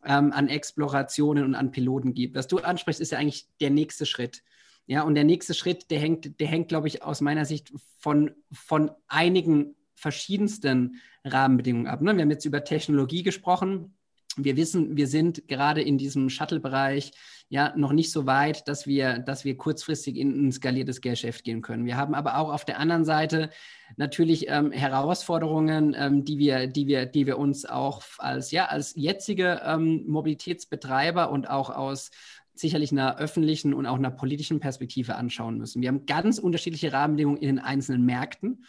ähm, 0.04 0.32
an 0.32 0.48
Explorationen 0.48 1.44
und 1.44 1.54
an 1.54 1.70
Piloten 1.70 2.14
gibt. 2.14 2.36
Was 2.36 2.46
du 2.46 2.58
ansprichst, 2.58 3.00
ist 3.00 3.12
ja 3.12 3.18
eigentlich 3.18 3.46
der 3.60 3.70
nächste 3.70 4.06
Schritt. 4.06 4.42
Ja, 4.86 5.02
und 5.02 5.14
der 5.14 5.24
nächste 5.24 5.54
Schritt, 5.54 5.90
der 5.90 6.00
hängt, 6.00 6.40
der 6.40 6.48
hängt, 6.48 6.68
glaube 6.68 6.88
ich, 6.88 7.02
aus 7.02 7.20
meiner 7.20 7.44
Sicht 7.44 7.72
von, 7.98 8.32
von 8.50 8.90
einigen 9.06 9.76
verschiedensten 10.00 11.00
Rahmenbedingungen 11.24 11.86
ab. 11.86 12.00
Ne? 12.00 12.14
Wir 12.16 12.22
haben 12.22 12.30
jetzt 12.30 12.46
über 12.46 12.64
Technologie 12.64 13.22
gesprochen. 13.22 13.94
Wir 14.36 14.56
wissen, 14.56 14.96
wir 14.96 15.06
sind 15.06 15.48
gerade 15.48 15.82
in 15.82 15.98
diesem 15.98 16.30
Shuttle-Bereich 16.30 17.12
ja 17.48 17.74
noch 17.76 17.92
nicht 17.92 18.12
so 18.12 18.26
weit, 18.26 18.66
dass 18.68 18.86
wir, 18.86 19.18
dass 19.18 19.44
wir 19.44 19.56
kurzfristig 19.56 20.16
in 20.16 20.46
ein 20.46 20.52
skaliertes 20.52 21.00
Geschäft 21.00 21.44
gehen 21.44 21.62
können. 21.62 21.84
Wir 21.84 21.96
haben 21.96 22.14
aber 22.14 22.38
auch 22.38 22.50
auf 22.52 22.64
der 22.64 22.78
anderen 22.78 23.04
Seite 23.04 23.50
natürlich 23.96 24.48
ähm, 24.48 24.70
Herausforderungen, 24.70 25.94
ähm, 25.98 26.24
die, 26.24 26.38
wir, 26.38 26.68
die, 26.68 26.86
wir, 26.86 27.06
die 27.06 27.26
wir 27.26 27.38
uns 27.38 27.66
auch 27.66 28.02
als, 28.18 28.52
ja, 28.52 28.66
als 28.66 28.94
jetzige 28.94 29.60
ähm, 29.64 30.04
Mobilitätsbetreiber 30.06 31.30
und 31.30 31.50
auch 31.50 31.68
aus 31.70 32.12
sicherlich 32.54 32.92
einer 32.92 33.18
öffentlichen 33.18 33.74
und 33.74 33.86
auch 33.86 33.96
einer 33.96 34.10
politischen 34.10 34.60
Perspektive 34.60 35.16
anschauen 35.16 35.58
müssen. 35.58 35.82
Wir 35.82 35.88
haben 35.88 36.06
ganz 36.06 36.38
unterschiedliche 36.38 36.92
Rahmenbedingungen 36.92 37.42
in 37.42 37.48
den 37.48 37.58
einzelnen 37.58 38.04
Märkten. 38.04 38.64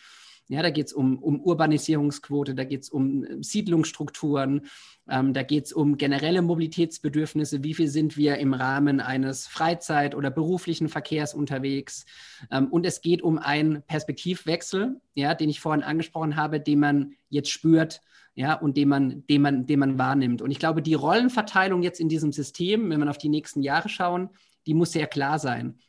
Ja, 0.52 0.62
da 0.62 0.70
geht 0.70 0.88
es 0.88 0.94
um, 0.94 1.18
um 1.18 1.40
Urbanisierungsquote, 1.40 2.54
da 2.56 2.66
geht 2.66 2.82
es 2.82 2.90
um 2.90 3.24
äh, 3.24 3.42
Siedlungsstrukturen, 3.42 4.68
ähm, 5.10 5.34
da 5.34 5.44
geht 5.44 5.68
es 5.68 5.72
um 5.72 5.96
generelle 5.96 6.42
Mobilitätsbedürfnisse. 6.42 7.64
Wie 7.64 7.74
viel 7.74 7.88
sind 7.88 8.18
wir 8.18 8.38
im 8.38 8.54
Rahmen 8.54 9.00
eines 9.00 9.48
Freizeit- 9.48 10.14
oder 10.14 10.30
beruflichen 10.30 10.90
Verkehrs 10.90 11.34
unterwegs? 11.34 12.06
Ähm, 12.52 12.68
und 12.68 12.86
es 12.86 13.00
geht 13.00 13.22
um 13.22 13.38
einen 13.38 13.82
Perspektivwechsel, 13.84 15.00
ja, 15.16 15.36
den 15.36 15.48
ich 15.48 15.62
vorhin 15.62 15.84
angesprochen 15.84 16.36
habe, 16.36 16.60
den 16.60 16.80
man 16.80 17.14
jetzt 17.30 17.50
spürt 17.50 18.02
ja, 18.36 18.54
und 18.54 18.76
den 18.76 18.90
man, 18.90 19.26
den, 19.28 19.42
man, 19.42 19.66
den 19.68 19.80
man 19.80 19.98
wahrnimmt. 19.98 20.42
Und 20.42 20.52
ich 20.52 20.60
glaube, 20.60 20.82
die 20.82 20.96
Rollenverteilung 20.96 21.82
jetzt 21.82 22.02
in 22.02 22.10
diesem 22.10 22.34
System, 22.34 22.90
wenn 22.90 23.00
man 23.00 23.08
auf 23.08 23.18
die 23.18 23.30
nächsten 23.30 23.62
Jahre 23.62 23.88
schauen, 23.88 24.30
die 24.68 24.74
muss 24.74 24.92
sehr 24.92 25.08
klar 25.08 25.40
sein. 25.40 25.80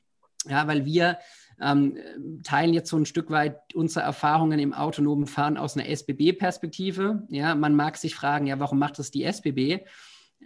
Ja, 0.48 0.68
weil 0.68 0.84
wir 0.84 1.18
ähm, 1.60 1.96
teilen 2.42 2.74
jetzt 2.74 2.90
so 2.90 2.96
ein 2.96 3.06
Stück 3.06 3.30
weit 3.30 3.74
unsere 3.74 4.04
Erfahrungen 4.04 4.58
im 4.58 4.72
autonomen 4.72 5.26
Fahren 5.26 5.56
aus 5.56 5.76
einer 5.76 5.88
SBB-Perspektive. 5.88 7.22
Ja, 7.28 7.54
man 7.54 7.74
mag 7.74 7.96
sich 7.96 8.14
fragen, 8.14 8.46
ja, 8.46 8.58
warum 8.58 8.78
macht 8.78 8.98
das 8.98 9.10
die 9.10 9.24
SBB? 9.24 9.84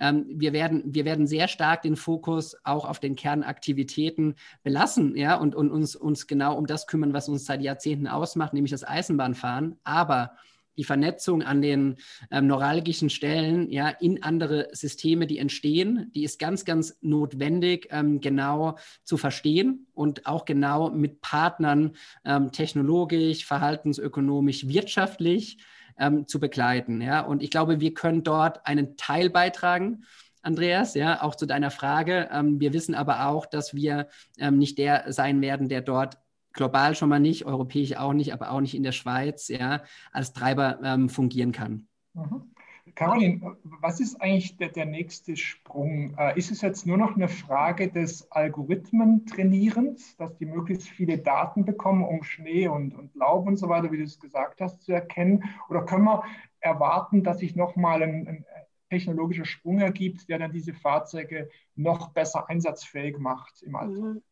Ähm, 0.01 0.27
wir, 0.29 0.53
werden, 0.53 0.83
wir 0.87 1.05
werden 1.05 1.27
sehr 1.27 1.49
stark 1.49 1.83
den 1.83 1.97
Fokus 1.97 2.57
auch 2.65 2.85
auf 2.85 3.01
den 3.01 3.17
Kernaktivitäten 3.17 4.35
belassen 4.63 5.17
ja, 5.17 5.37
und, 5.37 5.55
und 5.55 5.71
uns, 5.71 5.97
uns 5.97 6.27
genau 6.27 6.57
um 6.57 6.67
das 6.67 6.87
kümmern, 6.87 7.13
was 7.13 7.29
uns 7.29 7.47
seit 7.47 7.63
Jahrzehnten 7.63 8.07
ausmacht, 8.07 8.53
nämlich 8.53 8.73
das 8.73 8.85
Eisenbahnfahren. 8.85 9.79
Aber 9.85 10.33
die 10.77 10.85
Vernetzung 10.85 11.43
an 11.43 11.63
den 11.63 11.97
ähm, 12.31 12.47
neuralgischen 12.47 13.11
Stellen 13.11 13.71
ja, 13.71 13.89
in 13.89 14.23
andere 14.23 14.69
Systeme, 14.73 15.27
die 15.27 15.39
entstehen, 15.39 16.11
die 16.15 16.25
ist 16.25 16.39
ganz, 16.39 16.65
ganz 16.65 16.97
notwendig, 17.01 17.89
ähm, 17.91 18.21
genau 18.21 18.77
zu 19.05 19.17
verstehen 19.17 19.87
und 19.95 20.27
auch 20.27 20.45
genau 20.45 20.91
mit 20.91 21.21
Partnern 21.21 21.93
ähm, 22.25 22.53
technologisch, 22.53 23.45
verhaltensökonomisch, 23.45 24.69
wirtschaftlich 24.69 25.59
ähm, 25.99 26.27
zu 26.27 26.41
begleiten. 26.41 27.01
Ja? 27.01 27.21
Und 27.21 27.43
ich 27.43 27.51
glaube, 27.51 27.81
wir 27.81 27.95
können 27.95 28.23
dort 28.23 28.67
einen 28.67 28.97
Teil 28.97 29.31
beitragen. 29.31 30.05
Andreas, 30.43 30.95
ja, 30.95 31.23
auch 31.23 31.35
zu 31.35 31.45
deiner 31.45 31.73
Frage. 31.73 32.29
Ähm, 32.31 32.61
wir 32.61 32.73
wissen 32.73 32.95
aber 32.95 33.27
auch, 33.27 33.47
dass 33.47 33.75
wir 33.75 34.09
ähm, 34.39 34.59
nicht 34.59 34.79
der 34.79 35.13
sein 35.13 35.41
werden, 35.41 35.69
der 35.69 35.81
dort 35.81 36.19
global 36.57 36.95
schon 36.97 37.09
mal 37.09 37.21
nicht, 37.21 37.47
europäisch 37.47 37.97
auch 37.97 38.13
nicht, 38.13 38.33
aber 38.33 38.51
auch 38.51 38.61
nicht 38.61 38.75
in 38.75 38.83
der 38.83 38.93
Schweiz, 38.93 39.49
ja, 39.49 39.83
als 40.11 40.33
Treiber 40.33 40.81
ähm, 40.83 41.09
fungieren 41.09 41.53
kann. 41.53 41.87
Mhm. 42.15 42.51
Caroline, 42.95 43.57
was 43.65 44.01
ist 44.01 44.21
eigentlich 44.23 44.57
der, 44.57 44.71
der 44.71 44.87
nächste 44.87 45.37
Sprung? 45.37 46.17
Äh, 46.17 46.39
ist 46.39 46.51
es 46.51 46.63
jetzt 46.63 46.87
nur 46.87 46.97
noch 46.97 47.15
eine 47.15 47.29
Frage 47.29 47.91
des 47.91 48.31
Algorithmentrainierens, 48.33 50.17
dass 50.17 50.37
die 50.39 50.47
möglichst 50.47 50.89
viele 50.89 51.19
Daten 51.19 51.65
bekommen, 51.65 52.05
um 52.05 52.23
Schnee 52.23 52.69
und, 52.69 52.95
und 52.95 53.15
Laub 53.15 53.47
und 53.47 53.57
so 53.57 53.69
weiter, 53.69 53.93
wie 53.93 53.99
du 53.99 54.05
es 54.05 54.19
gesagt 54.19 54.61
hast, 54.61 54.83
zu 54.83 54.93
erkennen? 54.93 55.45
Oder 55.69 55.85
können 55.85 56.05
wir 56.05 56.23
erwarten, 56.61 57.23
dass 57.23 57.41
sich 57.41 57.55
nochmal 57.55 58.03
ein, 58.03 58.29
ein 58.29 58.47
technologischer 58.89 59.45
Sprung 59.45 59.81
ergibt, 59.81 60.29
der 60.29 60.39
dann 60.39 60.53
diese 60.53 60.73
Fahrzeuge 60.73 61.51
noch 61.75 62.13
besser 62.13 62.49
einsatzfähig 62.49 63.19
macht 63.19 63.63
im 63.63 63.77
Alltag? 63.77 64.15
Mhm. 64.15 64.23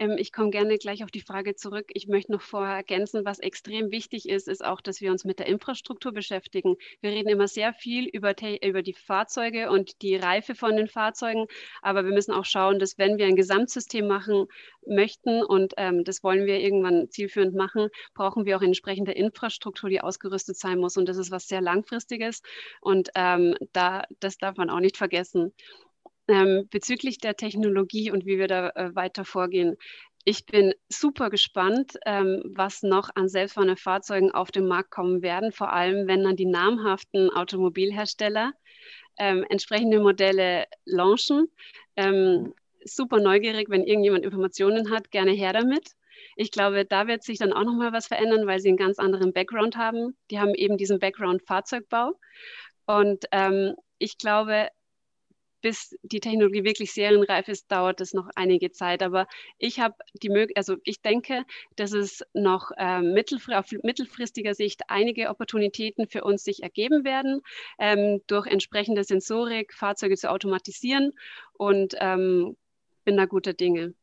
Ähm, 0.00 0.16
ich 0.18 0.32
komme 0.32 0.50
gerne 0.50 0.78
gleich 0.78 1.04
auf 1.04 1.10
die 1.10 1.20
Frage 1.20 1.54
zurück. 1.54 1.86
Ich 1.92 2.08
möchte 2.08 2.32
noch 2.32 2.40
vorher 2.40 2.74
ergänzen, 2.74 3.24
was 3.24 3.38
extrem 3.38 3.92
wichtig 3.92 4.28
ist, 4.28 4.48
ist 4.48 4.64
auch, 4.64 4.80
dass 4.80 5.00
wir 5.00 5.12
uns 5.12 5.24
mit 5.24 5.38
der 5.38 5.46
Infrastruktur 5.46 6.12
beschäftigen. 6.12 6.76
Wir 7.02 7.10
reden 7.10 7.28
immer 7.28 7.46
sehr 7.46 7.74
viel 7.74 8.06
über, 8.08 8.34
über 8.64 8.82
die 8.82 8.94
Fahrzeuge 8.94 9.70
und 9.70 10.00
die 10.02 10.16
Reife 10.16 10.54
von 10.54 10.76
den 10.76 10.88
Fahrzeugen, 10.88 11.46
aber 11.82 12.04
wir 12.04 12.12
müssen 12.12 12.32
auch 12.32 12.46
schauen, 12.46 12.78
dass 12.78 12.98
wenn 12.98 13.18
wir 13.18 13.26
ein 13.26 13.36
Gesamtsystem 13.36 14.06
machen 14.06 14.46
möchten 14.86 15.42
und 15.42 15.74
ähm, 15.76 16.02
das 16.04 16.24
wollen 16.24 16.46
wir 16.46 16.60
irgendwann 16.60 17.10
zielführend 17.10 17.54
machen, 17.54 17.88
brauchen 18.14 18.46
wir 18.46 18.56
auch 18.56 18.62
entsprechende 18.62 19.12
Infrastruktur, 19.12 19.90
die 19.90 20.00
ausgerüstet 20.00 20.56
sein 20.56 20.78
muss. 20.78 20.96
Und 20.96 21.08
das 21.08 21.18
ist 21.18 21.30
was 21.30 21.46
sehr 21.46 21.60
langfristiges 21.60 22.42
und 22.80 23.10
ähm, 23.14 23.54
da, 23.74 24.04
das 24.20 24.38
darf 24.38 24.56
man 24.56 24.70
auch 24.70 24.80
nicht 24.80 24.96
vergessen. 24.96 25.52
Ähm, 26.30 26.68
bezüglich 26.70 27.18
der 27.18 27.36
Technologie 27.36 28.10
und 28.10 28.24
wie 28.24 28.38
wir 28.38 28.46
da 28.46 28.70
äh, 28.70 28.94
weiter 28.94 29.24
vorgehen. 29.24 29.76
Ich 30.24 30.46
bin 30.46 30.74
super 30.88 31.28
gespannt, 31.28 31.98
ähm, 32.06 32.42
was 32.44 32.82
noch 32.82 33.08
an 33.14 33.28
selbstfahrenden 33.28 33.76
Fahrzeugen 33.76 34.30
auf 34.30 34.52
den 34.52 34.68
Markt 34.68 34.90
kommen 34.90 35.22
werden, 35.22 35.50
vor 35.50 35.72
allem 35.72 36.06
wenn 36.06 36.22
dann 36.22 36.36
die 36.36 36.46
namhaften 36.46 37.30
Automobilhersteller 37.30 38.52
ähm, 39.18 39.44
entsprechende 39.48 39.98
Modelle 39.98 40.66
launchen. 40.84 41.48
Ähm, 41.96 42.54
super 42.84 43.18
neugierig, 43.18 43.68
wenn 43.70 43.84
irgendjemand 43.84 44.24
Informationen 44.24 44.90
hat, 44.90 45.10
gerne 45.10 45.32
her 45.32 45.52
damit. 45.52 45.96
Ich 46.36 46.50
glaube, 46.50 46.84
da 46.84 47.06
wird 47.08 47.24
sich 47.24 47.38
dann 47.38 47.52
auch 47.52 47.64
noch 47.64 47.74
mal 47.74 47.92
was 47.92 48.06
verändern, 48.06 48.46
weil 48.46 48.60
sie 48.60 48.68
einen 48.68 48.76
ganz 48.76 48.98
anderen 48.98 49.32
Background 49.32 49.76
haben. 49.76 50.16
Die 50.30 50.38
haben 50.38 50.54
eben 50.54 50.76
diesen 50.76 50.98
Background 50.98 51.42
Fahrzeugbau. 51.42 52.12
Und 52.86 53.24
ähm, 53.32 53.74
ich 53.98 54.18
glaube, 54.18 54.68
bis 55.60 55.96
die 56.02 56.20
Technologie 56.20 56.64
wirklich 56.64 56.92
serienreif 56.92 57.48
ist, 57.48 57.70
dauert 57.70 58.00
es 58.00 58.14
noch 58.14 58.28
einige 58.34 58.70
Zeit. 58.70 59.02
Aber 59.02 59.26
ich 59.58 59.80
habe 59.80 59.94
die 60.22 60.28
Möglichkeit, 60.28 60.56
also 60.58 60.76
ich 60.84 61.00
denke, 61.02 61.44
dass 61.76 61.92
es 61.92 62.24
noch 62.32 62.70
äh, 62.76 63.00
mittelfr 63.00 63.58
auf 63.58 63.66
mittelfristiger 63.82 64.54
Sicht 64.54 64.82
einige 64.88 65.28
Opportunitäten 65.28 66.08
für 66.08 66.24
uns 66.24 66.44
sich 66.44 66.62
ergeben 66.62 67.04
werden, 67.04 67.40
ähm, 67.78 68.20
durch 68.26 68.46
entsprechende 68.46 69.04
Sensorik 69.04 69.74
Fahrzeuge 69.74 70.16
zu 70.16 70.30
automatisieren 70.30 71.12
und 71.52 71.94
ähm, 72.00 72.56
bin 73.04 73.16
da 73.16 73.26
guter 73.26 73.52
Dinge. 73.52 73.94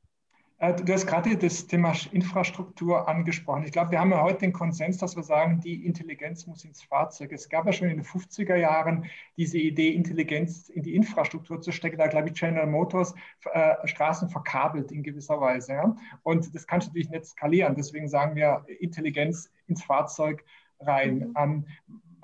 Äh, 0.59 0.73
du 0.73 0.91
hast 0.91 1.05
gerade 1.05 1.37
das 1.37 1.67
Thema 1.67 1.93
Infrastruktur 2.11 3.07
angesprochen. 3.07 3.63
Ich 3.63 3.71
glaube, 3.71 3.91
wir 3.91 3.99
haben 3.99 4.11
ja 4.11 4.21
heute 4.21 4.39
den 4.39 4.53
Konsens, 4.53 4.97
dass 4.97 5.15
wir 5.15 5.23
sagen, 5.23 5.59
die 5.61 5.85
Intelligenz 5.85 6.47
muss 6.47 6.65
ins 6.65 6.81
Fahrzeug. 6.81 7.31
Es 7.31 7.47
gab 7.47 7.65
ja 7.67 7.73
schon 7.73 7.89
in 7.89 7.97
den 7.97 8.05
50er 8.05 8.55
Jahren 8.55 9.05
diese 9.37 9.59
Idee, 9.59 9.89
Intelligenz 9.89 10.69
in 10.69 10.81
die 10.81 10.95
Infrastruktur 10.95 11.61
zu 11.61 11.71
stecken. 11.71 11.97
Da, 11.97 12.07
glaube 12.07 12.29
ich, 12.29 12.39
General 12.39 12.65
Motors 12.65 13.13
äh, 13.53 13.75
Straßen 13.87 14.29
verkabelt 14.29 14.91
in 14.91 15.03
gewisser 15.03 15.39
Weise. 15.39 15.73
Ja? 15.73 15.95
Und 16.23 16.53
das 16.55 16.65
kannst 16.65 16.87
du 16.87 16.89
natürlich 16.89 17.11
nicht 17.11 17.25
skalieren. 17.25 17.75
Deswegen 17.75 18.07
sagen 18.07 18.35
wir 18.35 18.65
Intelligenz 18.79 19.51
ins 19.67 19.83
Fahrzeug 19.83 20.43
rein. 20.79 21.19
Mhm. 21.19 21.33
Ähm, 21.37 21.65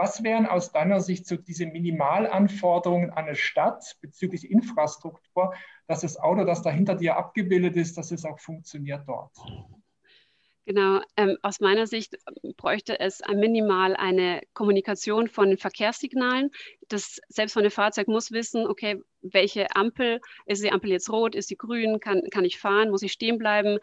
was 0.03 0.21
wären 0.21 0.45
aus 0.45 0.73
deiner 0.73 0.99
Sicht 0.99 1.25
so 1.25 1.37
diese 1.37 1.65
Minimalanforderungen 1.65 3.11
an 3.11 3.23
eine 3.23 3.35
Stadt 3.35 3.95
bezüglich 4.01 4.51
Infrastruktur, 4.51 5.53
dass 5.87 6.01
das 6.01 6.17
Auto, 6.17 6.43
das 6.43 6.61
da 6.61 6.71
hinter 6.71 6.95
dir 6.95 7.15
abgebildet 7.15 7.77
ist, 7.77 7.97
dass 7.97 8.11
es 8.11 8.25
auch 8.25 8.37
funktioniert 8.37 9.07
dort? 9.07 9.31
Genau, 10.65 10.99
ähm, 11.15 11.37
aus 11.41 11.61
meiner 11.61 11.87
Sicht 11.87 12.17
bräuchte 12.57 12.99
es 12.99 13.21
minimal 13.33 13.95
eine 13.95 14.41
Kommunikation 14.53 15.29
von 15.29 15.57
Verkehrssignalen. 15.57 16.51
Das 16.89 17.21
selbst 17.29 17.53
von 17.53 17.63
dem 17.63 17.71
Fahrzeug 17.71 18.09
muss 18.09 18.31
wissen, 18.33 18.67
okay, 18.67 19.01
welche 19.21 19.73
Ampel, 19.73 20.19
ist 20.45 20.63
die 20.63 20.71
Ampel 20.71 20.91
jetzt 20.91 21.09
rot, 21.09 21.33
ist 21.33 21.47
sie 21.47 21.57
grün, 21.57 22.01
kann, 22.01 22.23
kann 22.29 22.43
ich 22.43 22.59
fahren, 22.59 22.89
muss 22.89 23.03
ich 23.03 23.13
stehen 23.13 23.37
bleiben. 23.37 23.77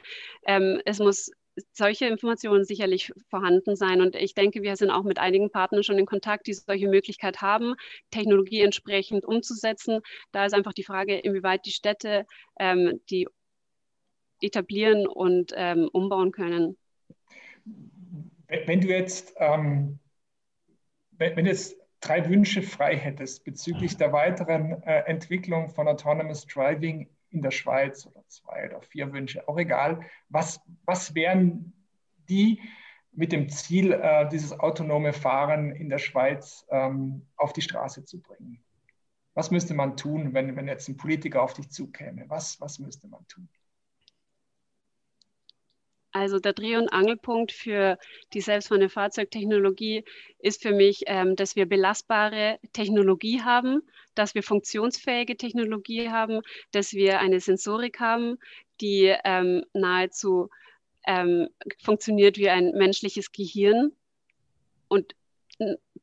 Ähm, 0.47 0.83
es 0.85 0.99
muss 0.99 1.31
solche 1.73 2.07
Informationen 2.07 2.65
sicherlich 2.65 3.13
vorhanden 3.29 3.77
sein. 3.77 4.01
Und 4.01 4.17
ich 4.17 4.35
denke, 4.35 4.63
wir 4.63 4.77
sind 4.77 4.91
auch 4.91 5.05
mit 5.05 5.19
einigen 5.19 5.51
Partnern 5.51 5.83
schon 5.83 5.99
in 5.99 6.07
Kontakt, 6.07 6.47
die 6.47 6.55
solche 6.55 6.89
Möglichkeit 6.89 7.41
haben, 7.41 7.75
Technologie 8.11 8.61
entsprechend 8.61 9.25
umzusetzen. 9.25 10.01
Da 10.33 10.45
ist 10.45 10.55
einfach 10.55 10.73
die 10.73 10.85
Frage, 10.85 11.19
inwieweit 11.19 11.67
die 11.67 11.73
Städte 11.73 12.27
ähm, 12.59 13.01
die 13.11 13.29
etablieren 14.41 15.07
und 15.07 15.53
ähm, 15.55 15.89
umbauen 15.93 16.33
können. 16.33 16.77
Wenn 18.49 18.81
du 18.81 18.89
jetzt, 18.89 19.35
ähm, 19.37 19.99
wenn, 21.13 21.37
wenn 21.37 21.47
jetzt 21.47 21.77
drei 22.01 22.29
Wünsche 22.29 22.63
frei 22.63 22.97
hättest 22.97 23.45
bezüglich 23.45 23.97
der 23.97 24.13
weiteren 24.13 24.83
äh, 24.83 25.01
Entwicklung 25.07 25.69
von 25.69 25.87
Autonomous 25.87 26.47
Driving 26.47 27.09
in 27.31 27.43
der 27.43 27.51
Schweiz 27.51 28.07
oder 28.07 28.25
zwei 28.29 28.69
oder 28.69 28.83
vier 28.83 29.13
Wünsche, 29.13 29.47
auch 29.49 29.59
egal. 29.59 30.01
Was, 30.29 30.61
was 30.85 31.15
wären 31.15 31.73
die 32.29 32.61
mit 33.13 33.33
dem 33.33 33.49
Ziel, 33.49 33.93
äh, 33.93 34.29
dieses 34.29 34.59
autonome 34.59 35.13
Fahren 35.13 35.73
in 35.73 35.89
der 35.89 35.99
Schweiz 35.99 36.67
ähm, 36.71 37.27
auf 37.37 37.53
die 37.53 37.63
Straße 37.63 38.05
zu 38.05 38.21
bringen? 38.21 38.63
Was 39.35 39.51
müsste 39.51 39.75
man 39.75 39.97
tun, 39.97 40.35
wenn, 40.35 40.57
wenn 40.57 40.69
jetzt 40.69 40.89
ein 40.89 40.97
Politiker 40.97 41.43
auf 41.43 41.55
dich 41.55 41.71
zukäme? 41.71 42.25
Was, 42.29 42.61
was 42.61 42.79
müsste 42.79 43.09
man 43.09 43.27
tun? 43.29 43.49
Also 46.21 46.39
der 46.39 46.53
Dreh- 46.53 46.77
und 46.77 46.93
Angelpunkt 46.93 47.51
für 47.51 47.99
die 48.35 48.43
selbstfahrende 48.43 48.91
Fahrzeugtechnologie 48.91 50.05
ist 50.39 50.61
für 50.61 50.73
mich, 50.73 51.05
ähm, 51.07 51.35
dass 51.35 51.57
wir 51.57 51.65
belastbare 51.65 52.59
Technologie 52.75 53.41
haben, 53.41 53.81
dass 54.15 54.35
wir 54.35 54.43
funktionsfähige 54.43 55.39
Technologie 55.39 56.11
haben, 56.11 56.43
dass 56.73 56.93
wir 56.93 57.21
eine 57.21 57.41
Sensorik 57.41 58.01
haben, 58.01 58.37
die 58.83 59.15
ähm, 59.25 59.65
nahezu 59.73 60.51
ähm, 61.07 61.49
funktioniert 61.83 62.37
wie 62.37 62.51
ein 62.51 62.73
menschliches 62.73 63.33
Gehirn 63.33 63.93
und 64.89 65.15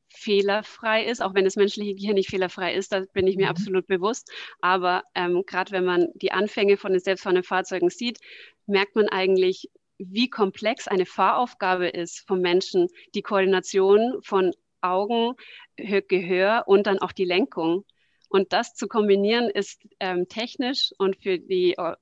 fehlerfrei 0.10 1.06
ist, 1.06 1.22
auch 1.22 1.36
wenn 1.36 1.46
das 1.46 1.58
menschliche 1.58 1.94
Gehirn 1.94 2.16
nicht 2.16 2.32
fehlerfrei 2.32 2.74
ist, 2.74 2.92
da 2.92 3.02
bin 3.14 3.28
ich 3.28 3.38
mir 3.38 3.46
mhm. 3.46 3.52
absolut 3.52 3.86
bewusst. 3.86 4.32
Aber 4.62 5.04
ähm, 5.14 5.44
gerade 5.46 5.72
wenn 5.74 5.86
man 5.86 6.08
die 6.16 6.32
Anfänge 6.32 6.76
von 6.76 6.92
den 6.92 7.02
selbstfahrenden 7.02 7.44
Fahrzeugen 7.44 7.92
sieht, 7.92 8.18
merkt 8.66 8.96
man 8.96 9.10
eigentlich, 9.10 9.70
wie 9.98 10.30
komplex 10.30 10.88
eine 10.88 11.06
Fahraufgabe 11.06 11.88
ist 11.88 12.26
vom 12.28 12.42
Menschen, 12.42 12.88
die 13.16 13.22
Koordination 13.22 14.20
von 14.22 14.54
Augen, 14.82 15.36
Gehör 15.76 16.64
und 16.68 16.88
dann 16.88 17.00
auch 17.00 17.12
die 17.12 17.26
Lenkung. 17.26 17.86
Und 18.30 18.54
das 18.54 18.76
zu 18.76 18.88
kombinieren 18.88 19.50
ist 19.50 19.82
ähm, 20.00 20.28
technisch 20.28 20.92
und 20.98 21.16
für 21.18 21.40
die 21.40 21.76
uh, 21.80 21.94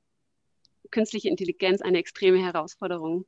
künstliche 0.92 1.30
Intelligenz 1.30 1.82
eine 1.82 2.00
extreme 2.00 2.40
Herausforderung. 2.44 3.26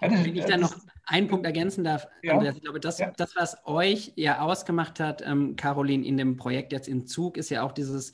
Wenn 0.00 0.36
ich 0.36 0.44
da 0.44 0.56
noch 0.56 0.74
einen 1.04 1.26
Punkt 1.26 1.44
ergänzen 1.44 1.82
darf, 1.82 2.06
ja. 2.22 2.34
Andreas, 2.34 2.56
ich 2.56 2.62
glaube, 2.62 2.78
das, 2.78 2.98
ja. 2.98 3.10
das, 3.16 3.34
was 3.34 3.56
euch 3.66 4.12
ja 4.14 4.40
ausgemacht 4.40 5.00
hat, 5.00 5.22
ähm, 5.26 5.56
Caroline, 5.56 6.06
in 6.06 6.16
dem 6.16 6.36
Projekt 6.36 6.72
jetzt 6.72 6.86
in 6.86 7.06
Zug, 7.06 7.36
ist 7.36 7.50
ja 7.50 7.62
auch 7.62 7.72
dieses 7.72 8.12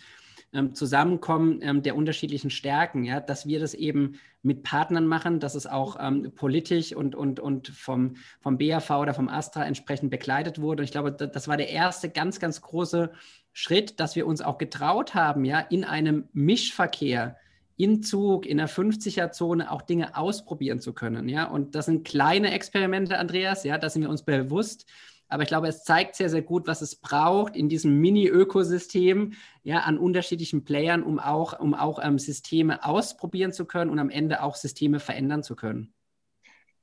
ähm, 0.53 0.75
Zusammenkommen 0.75 1.61
ähm, 1.63 1.83
der 1.83 1.97
unterschiedlichen 1.97 2.51
Stärken, 2.51 3.05
ja, 3.05 3.21
dass 3.21 3.47
wir 3.47 3.61
das 3.61 3.75
eben 3.75 4.19
mit 4.43 4.63
Partnern 4.63 5.07
machen, 5.07 5.41
dass 5.41 5.55
es 5.55 5.67
auch 5.67 5.97
ähm, 6.01 6.33
politisch 6.35 6.95
und, 6.95 7.15
und, 7.15 7.41
und 7.41 7.69
vom, 7.69 8.17
vom 8.41 8.59
BAV 8.59 8.91
oder 8.91 9.13
vom 9.13 9.29
Astra 9.29 9.65
entsprechend 9.65 10.11
begleitet 10.11 10.61
wurde. 10.61 10.81
Und 10.81 10.85
ich 10.85 10.93
glaube, 10.93 11.13
das, 11.13 11.49
war 11.49 11.57
der 11.57 11.71
erste 11.71 12.09
ganz, 12.09 12.39
ganz 12.39 12.61
große 12.61 13.11
Schritt, 13.53 13.99
dass 14.01 14.17
wir 14.17 14.27
uns 14.27 14.41
auch 14.41 14.59
getraut 14.59 15.15
haben, 15.15 15.45
ja, 15.45 15.61
in 15.61 15.85
einem 15.85 16.29
Mischverkehr 16.33 17.37
in 17.77 18.03
Zug, 18.03 18.47
in 18.47 18.57
der 18.57 18.69
50er-Zone 18.69 19.71
auch 19.71 19.83
Dinge 19.83 20.17
ausprobieren 20.17 20.81
zu 20.81 20.93
können. 20.95 21.29
Ja? 21.29 21.45
Und 21.45 21.75
das 21.75 21.87
sind 21.87 22.07
kleine 22.07 22.53
Experimente, 22.53 23.19
Andreas, 23.19 23.65
ja, 23.65 23.79
da 23.79 23.91
sind 23.91 24.03
wir 24.03 24.11
uns 24.11 24.23
bewusst. 24.23 24.87
Aber 25.29 25.43
ich 25.43 25.49
glaube, 25.49 25.69
es 25.69 25.83
zeigt 25.85 26.15
sehr, 26.15 26.29
sehr 26.29 26.43
gut, 26.43 26.67
was 26.67 26.83
es 26.83 26.97
braucht 26.97 27.57
in 27.57 27.69
diesem 27.69 28.01
Mini-Ökosystem 28.01 29.33
ja, 29.63 29.81
an 29.81 29.99
unterschiedlichen 29.99 30.65
Playern, 30.65 31.03
um 31.03 31.19
auch, 31.19 31.59
um 31.59 31.75
auch 31.75 31.99
ähm, 32.03 32.19
Systeme 32.19 32.85
ausprobieren 32.85 33.53
zu 33.53 33.65
können 33.65 33.91
und 33.91 33.99
am 33.99 34.11
Ende 34.11 34.43
auch 34.43 34.55
Systeme 34.55 35.01
verändern 35.01 35.43
zu 35.43 35.57
können. 35.57 35.93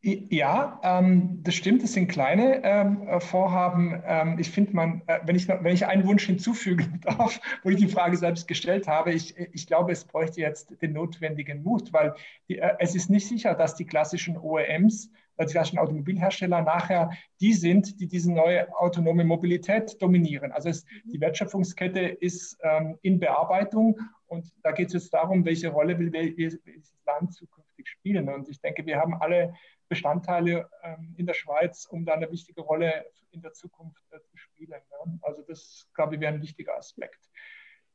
Ja, 0.05 0.81
ähm, 0.83 1.39
das 1.43 1.55
stimmt, 1.55 1.81
das 1.81 1.93
sind 1.93 2.09
kleine 2.09 2.61
ähm, 2.65 3.07
äh, 3.07 3.21
Vorhaben. 3.21 4.03
Ähm, 4.05 4.37
ich 4.37 4.51
finde, 4.51 4.75
man, 4.75 5.01
äh, 5.07 5.19
wenn, 5.23 5.37
ich, 5.37 5.47
wenn 5.47 5.73
ich 5.73 5.85
einen 5.85 6.05
Wunsch 6.05 6.25
hinzufügen 6.25 6.99
darf, 7.05 7.39
wo 7.63 7.69
ich 7.69 7.77
die 7.77 7.87
Frage 7.87 8.17
selbst 8.17 8.49
gestellt 8.49 8.85
habe, 8.85 9.13
ich, 9.13 9.37
ich 9.37 9.65
glaube, 9.65 9.93
es 9.93 10.03
bräuchte 10.03 10.41
jetzt 10.41 10.81
den 10.81 10.91
notwendigen 10.91 11.63
Mut, 11.63 11.93
weil 11.93 12.15
die, 12.49 12.57
äh, 12.57 12.75
es 12.79 12.95
ist 12.95 13.09
nicht 13.09 13.29
sicher, 13.29 13.53
dass 13.53 13.75
die 13.75 13.85
klassischen 13.85 14.37
OEMs 14.37 15.09
die 15.39 15.45
klassischen 15.45 15.79
Automobilhersteller 15.79 16.61
nachher 16.61 17.11
die 17.41 17.53
sind, 17.53 17.99
die 17.99 18.07
diese 18.07 18.31
neue 18.31 18.73
autonome 18.77 19.23
Mobilität 19.23 20.01
dominieren. 20.01 20.51
Also 20.51 20.69
es, 20.69 20.85
die 21.05 21.19
Wertschöpfungskette 21.19 21.99
ist 21.99 22.57
ähm, 22.61 22.97
in 23.01 23.19
Bearbeitung 23.19 23.99
und 24.27 24.51
da 24.63 24.71
geht 24.71 24.87
es 24.87 24.93
jetzt 24.93 25.13
darum, 25.13 25.45
welche 25.45 25.69
Rolle 25.69 25.97
will 25.99 26.11
welches 26.11 26.59
Land 27.05 27.33
zukünftig 27.33 27.87
spielen. 27.87 28.29
Und 28.29 28.49
ich 28.49 28.59
denke, 28.61 28.85
wir 28.85 28.97
haben 28.97 29.15
alle 29.15 29.53
Bestandteile 29.89 30.69
ähm, 30.83 31.13
in 31.17 31.25
der 31.25 31.33
Schweiz, 31.33 31.85
um 31.85 32.05
da 32.05 32.13
eine 32.13 32.31
wichtige 32.31 32.61
Rolle 32.61 33.05
in 33.31 33.41
der 33.41 33.53
Zukunft 33.53 34.01
äh, 34.11 34.19
zu 34.23 34.37
spielen. 34.37 34.71
Ja. 34.71 35.13
Also 35.21 35.41
das, 35.43 35.87
glaube 35.93 36.15
ich, 36.15 36.21
wäre 36.21 36.33
ein 36.33 36.41
wichtiger 36.41 36.77
Aspekt. 36.77 37.29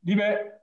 Liebe 0.01 0.59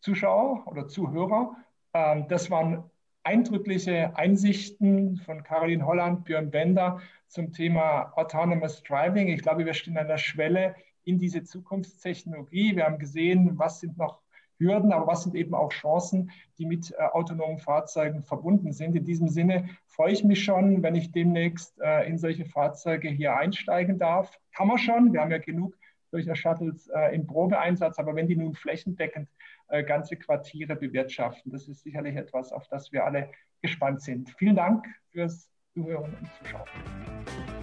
Zuschauer 0.00 0.66
oder 0.66 0.88
Zuhörer, 0.88 1.56
ähm, 1.94 2.26
das 2.28 2.50
waren 2.50 2.90
eindrückliche 3.24 4.16
Einsichten 4.16 5.16
von 5.16 5.42
Caroline 5.42 5.86
Holland, 5.86 6.24
Björn 6.24 6.50
Bender 6.50 7.00
zum 7.28 7.52
Thema 7.52 8.12
Autonomous 8.16 8.82
Driving. 8.82 9.28
Ich 9.28 9.42
glaube, 9.42 9.64
wir 9.64 9.74
stehen 9.74 9.96
an 9.96 10.08
der 10.08 10.18
Schwelle 10.18 10.74
in 11.04 11.18
diese 11.18 11.42
Zukunftstechnologie. 11.42 12.76
Wir 12.76 12.84
haben 12.84 12.98
gesehen, 12.98 13.58
was 13.58 13.80
sind 13.80 13.96
noch 13.96 14.20
Hürden, 14.58 14.92
aber 14.92 15.06
was 15.06 15.24
sind 15.24 15.34
eben 15.34 15.54
auch 15.54 15.72
Chancen, 15.72 16.30
die 16.58 16.66
mit 16.66 16.92
äh, 16.92 17.02
autonomen 17.02 17.58
Fahrzeugen 17.58 18.22
verbunden 18.22 18.72
sind. 18.72 18.94
In 18.94 19.04
diesem 19.04 19.28
Sinne 19.28 19.68
freue 19.86 20.12
ich 20.12 20.24
mich 20.24 20.44
schon, 20.44 20.82
wenn 20.82 20.94
ich 20.94 21.10
demnächst 21.10 21.80
äh, 21.80 22.06
in 22.06 22.18
solche 22.18 22.44
Fahrzeuge 22.44 23.08
hier 23.08 23.36
einsteigen 23.36 23.98
darf. 23.98 24.38
Kann 24.54 24.68
man 24.68 24.78
schon, 24.78 25.12
wir 25.12 25.20
haben 25.20 25.30
ja 25.30 25.38
genug 25.38 25.76
solcher 26.12 26.36
Shuttles 26.36 26.88
äh, 26.94 27.14
im 27.14 27.26
Probeeinsatz, 27.26 27.98
aber 27.98 28.14
wenn 28.14 28.28
die 28.28 28.36
nun 28.36 28.54
flächendeckend 28.54 29.28
äh, 29.68 29.82
ganze 29.82 30.16
Quartiere 30.16 30.76
bewirtschaften, 30.76 31.50
das 31.50 31.66
ist 31.66 31.82
sicherlich 31.82 32.14
etwas, 32.14 32.52
auf 32.52 32.68
das 32.68 32.92
wir 32.92 33.04
alle 33.04 33.30
gespannt 33.62 34.02
sind. 34.02 34.30
Vielen 34.38 34.56
Dank 34.56 34.84
fürs 35.10 35.50
Zuhören 35.72 36.14
und 36.20 36.28
Zuschauen. 36.38 36.68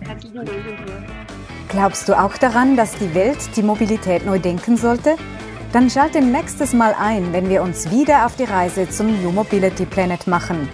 Herzlichen 0.02 0.36
Dank. 0.36 0.50
Glaubst 1.70 2.10
du 2.10 2.20
auch 2.20 2.36
daran, 2.38 2.76
dass 2.76 2.98
die 2.98 3.14
Welt 3.14 3.56
die 3.56 3.62
Mobilität 3.62 4.26
neu 4.26 4.40
denken 4.40 4.76
sollte? 4.76 5.16
Dann 5.72 5.88
schalte 5.88 6.20
nächstes 6.20 6.74
Mal 6.74 6.96
ein, 6.98 7.32
wenn 7.32 7.48
wir 7.48 7.62
uns 7.62 7.92
wieder 7.92 8.26
auf 8.26 8.36
die 8.36 8.46
Reise 8.46 8.90
zum 8.90 9.22
New 9.22 9.32
Mobility 9.32 9.86
Planet 9.86 10.26
machen. 10.26 10.68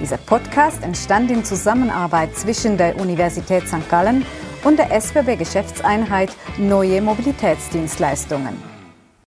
Dieser 0.00 0.16
Podcast 0.16 0.82
entstand 0.82 1.30
in 1.30 1.44
Zusammenarbeit 1.44 2.34
zwischen 2.34 2.78
der 2.78 2.98
Universität 2.98 3.68
St. 3.68 3.88
Gallen 3.90 4.24
und 4.64 4.78
der 4.78 4.90
SBB 4.92 5.36
Geschäftseinheit 5.36 6.30
Neue 6.58 7.00
Mobilitätsdienstleistungen. 7.00 8.73